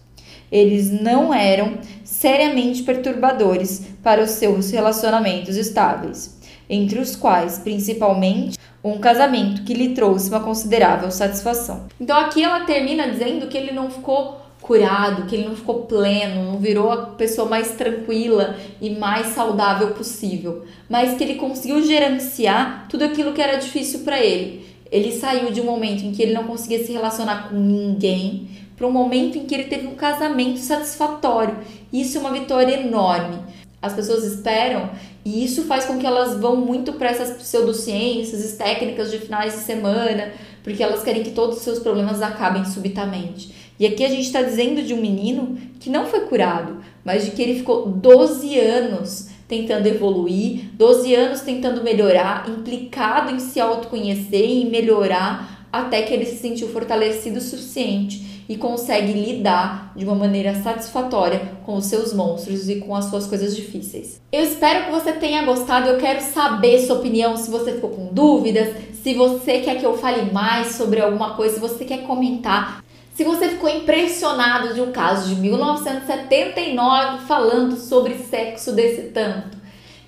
Eles 0.50 0.90
não 0.90 1.34
eram 1.34 1.78
seriamente 2.02 2.82
perturbadores 2.82 3.82
para 4.02 4.22
os 4.22 4.30
seus 4.30 4.70
relacionamentos 4.70 5.56
estáveis 5.56 6.34
entre 6.68 6.98
os 6.98 7.14
quais, 7.16 7.58
principalmente, 7.58 8.58
um 8.82 8.98
casamento 8.98 9.62
que 9.62 9.72
lhe 9.74 9.94
trouxe 9.94 10.28
uma 10.28 10.40
considerável 10.40 11.10
satisfação. 11.10 11.86
Então 12.00 12.16
aqui 12.18 12.42
ela 12.42 12.60
termina 12.60 13.08
dizendo 13.08 13.46
que 13.46 13.56
ele 13.56 13.72
não 13.72 13.90
ficou 13.90 14.44
curado, 14.60 15.26
que 15.26 15.36
ele 15.36 15.48
não 15.48 15.54
ficou 15.54 15.82
pleno, 15.82 16.52
não 16.52 16.58
virou 16.58 16.90
a 16.90 17.06
pessoa 17.08 17.48
mais 17.48 17.72
tranquila 17.72 18.56
e 18.80 18.90
mais 18.90 19.28
saudável 19.28 19.90
possível, 19.90 20.64
mas 20.88 21.16
que 21.16 21.24
ele 21.24 21.34
conseguiu 21.34 21.82
gerenciar 21.82 22.86
tudo 22.88 23.04
aquilo 23.04 23.32
que 23.32 23.42
era 23.42 23.58
difícil 23.58 24.00
para 24.00 24.20
ele. 24.20 24.66
Ele 24.90 25.12
saiu 25.12 25.50
de 25.50 25.60
um 25.60 25.64
momento 25.64 26.04
em 26.04 26.12
que 26.12 26.22
ele 26.22 26.32
não 26.32 26.44
conseguia 26.44 26.82
se 26.84 26.92
relacionar 26.92 27.48
com 27.48 27.56
ninguém 27.56 28.48
para 28.76 28.86
um 28.86 28.90
momento 28.90 29.38
em 29.38 29.44
que 29.44 29.54
ele 29.54 29.64
teve 29.64 29.86
um 29.86 29.94
casamento 29.94 30.58
satisfatório. 30.58 31.58
Isso 31.92 32.16
é 32.16 32.20
uma 32.20 32.32
vitória 32.32 32.80
enorme. 32.80 33.38
As 33.80 33.92
pessoas 33.92 34.24
esperam 34.24 34.90
e 35.24 35.44
isso 35.44 35.62
faz 35.64 35.86
com 35.86 35.98
que 35.98 36.06
elas 36.06 36.38
vão 36.38 36.56
muito 36.56 36.92
para 36.94 37.10
essas 37.10 37.36
pseudociências, 37.36 38.52
técnicas 38.56 39.10
de 39.10 39.18
finais 39.18 39.54
de 39.54 39.60
semana, 39.60 40.32
porque 40.62 40.82
elas 40.82 41.02
querem 41.02 41.22
que 41.22 41.30
todos 41.30 41.56
os 41.56 41.62
seus 41.62 41.78
problemas 41.78 42.20
acabem 42.20 42.64
subitamente. 42.64 43.54
E 43.80 43.86
aqui 43.86 44.04
a 44.04 44.08
gente 44.08 44.26
está 44.26 44.42
dizendo 44.42 44.82
de 44.82 44.92
um 44.92 45.00
menino 45.00 45.56
que 45.80 45.88
não 45.88 46.06
foi 46.06 46.20
curado, 46.20 46.78
mas 47.04 47.24
de 47.24 47.30
que 47.30 47.42
ele 47.42 47.58
ficou 47.58 47.88
12 47.88 48.58
anos 48.58 49.28
tentando 49.48 49.86
evoluir, 49.86 50.70
12 50.74 51.14
anos 51.14 51.40
tentando 51.40 51.82
melhorar, 51.82 52.48
implicado 52.48 53.30
em 53.30 53.38
se 53.38 53.58
autoconhecer 53.58 54.48
e 54.48 54.64
melhorar 54.66 55.66
até 55.72 56.02
que 56.02 56.12
ele 56.12 56.24
se 56.24 56.36
sentiu 56.36 56.68
fortalecido 56.68 57.38
o 57.38 57.42
suficiente 57.42 58.33
e 58.48 58.56
consegue 58.56 59.12
lidar 59.12 59.92
de 59.96 60.04
uma 60.04 60.14
maneira 60.14 60.54
satisfatória 60.62 61.52
com 61.64 61.76
os 61.76 61.86
seus 61.86 62.12
monstros 62.12 62.68
e 62.68 62.76
com 62.76 62.94
as 62.94 63.06
suas 63.06 63.26
coisas 63.26 63.56
difíceis. 63.56 64.20
Eu 64.32 64.42
espero 64.42 64.86
que 64.86 64.90
você 64.90 65.12
tenha 65.12 65.44
gostado. 65.44 65.88
Eu 65.88 65.98
quero 65.98 66.20
saber 66.20 66.80
sua 66.80 66.96
opinião, 66.96 67.36
se 67.36 67.50
você 67.50 67.72
ficou 67.72 67.90
com 67.90 68.12
dúvidas, 68.12 68.74
se 69.02 69.14
você 69.14 69.60
quer 69.60 69.78
que 69.78 69.86
eu 69.86 69.96
fale 69.96 70.30
mais 70.32 70.76
sobre 70.76 71.00
alguma 71.00 71.34
coisa, 71.34 71.54
se 71.54 71.60
você 71.60 71.84
quer 71.84 72.02
comentar. 72.02 72.82
Se 73.14 73.22
você 73.22 73.50
ficou 73.50 73.70
impressionado 73.70 74.74
de 74.74 74.80
um 74.80 74.90
caso 74.90 75.32
de 75.32 75.40
1979 75.40 77.26
falando 77.26 77.76
sobre 77.76 78.14
sexo 78.16 78.72
desse 78.72 79.02
tanto, 79.10 79.56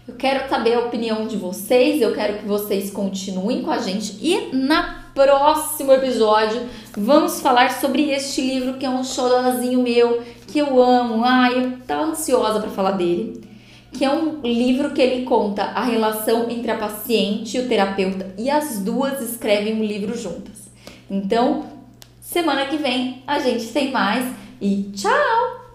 eu 0.09 0.15
quero 0.15 0.49
saber 0.49 0.75
a 0.75 0.81
opinião 0.81 1.27
de 1.27 1.37
vocês, 1.37 2.03
eu 2.03 2.13
quero 2.15 2.39
que 2.39 2.47
vocês 2.47 2.91
continuem 2.91 3.63
com 3.63 3.71
a 3.71 3.79
gente 3.79 4.17
e 4.21 4.55
na 4.55 5.06
próximo 5.17 5.95
episódio 5.95 6.69
vamos 6.95 7.41
falar 7.41 7.73
sobre 7.81 8.11
este 8.11 8.43
livro 8.43 8.75
que 8.75 8.85
é 8.85 8.91
um 8.91 9.03
chorazinho 9.03 9.83
meu, 9.83 10.23
que 10.47 10.59
eu 10.59 10.81
amo. 10.81 11.25
Ai, 11.25 11.57
eu 11.57 11.79
tô 11.87 11.95
ansiosa 11.95 12.61
para 12.61 12.69
falar 12.69 12.91
dele. 12.93 13.43
Que 13.91 14.05
é 14.05 14.11
um 14.13 14.43
livro 14.43 14.91
que 14.91 15.01
ele 15.01 15.25
conta 15.25 15.63
a 15.63 15.83
relação 15.85 16.51
entre 16.51 16.71
a 16.71 16.77
paciente 16.77 17.57
e 17.57 17.61
o 17.61 17.67
terapeuta 17.67 18.35
e 18.37 18.51
as 18.51 18.81
duas 18.81 19.23
escrevem 19.23 19.81
um 19.81 19.83
livro 19.83 20.15
juntas. 20.15 20.69
Então, 21.11 21.65
semana 22.21 22.67
que 22.67 22.77
vem 22.77 23.23
a 23.27 23.39
gente 23.39 23.69
tem 23.69 23.91
mais 23.91 24.27
e 24.61 24.91
tchau! 24.95 25.66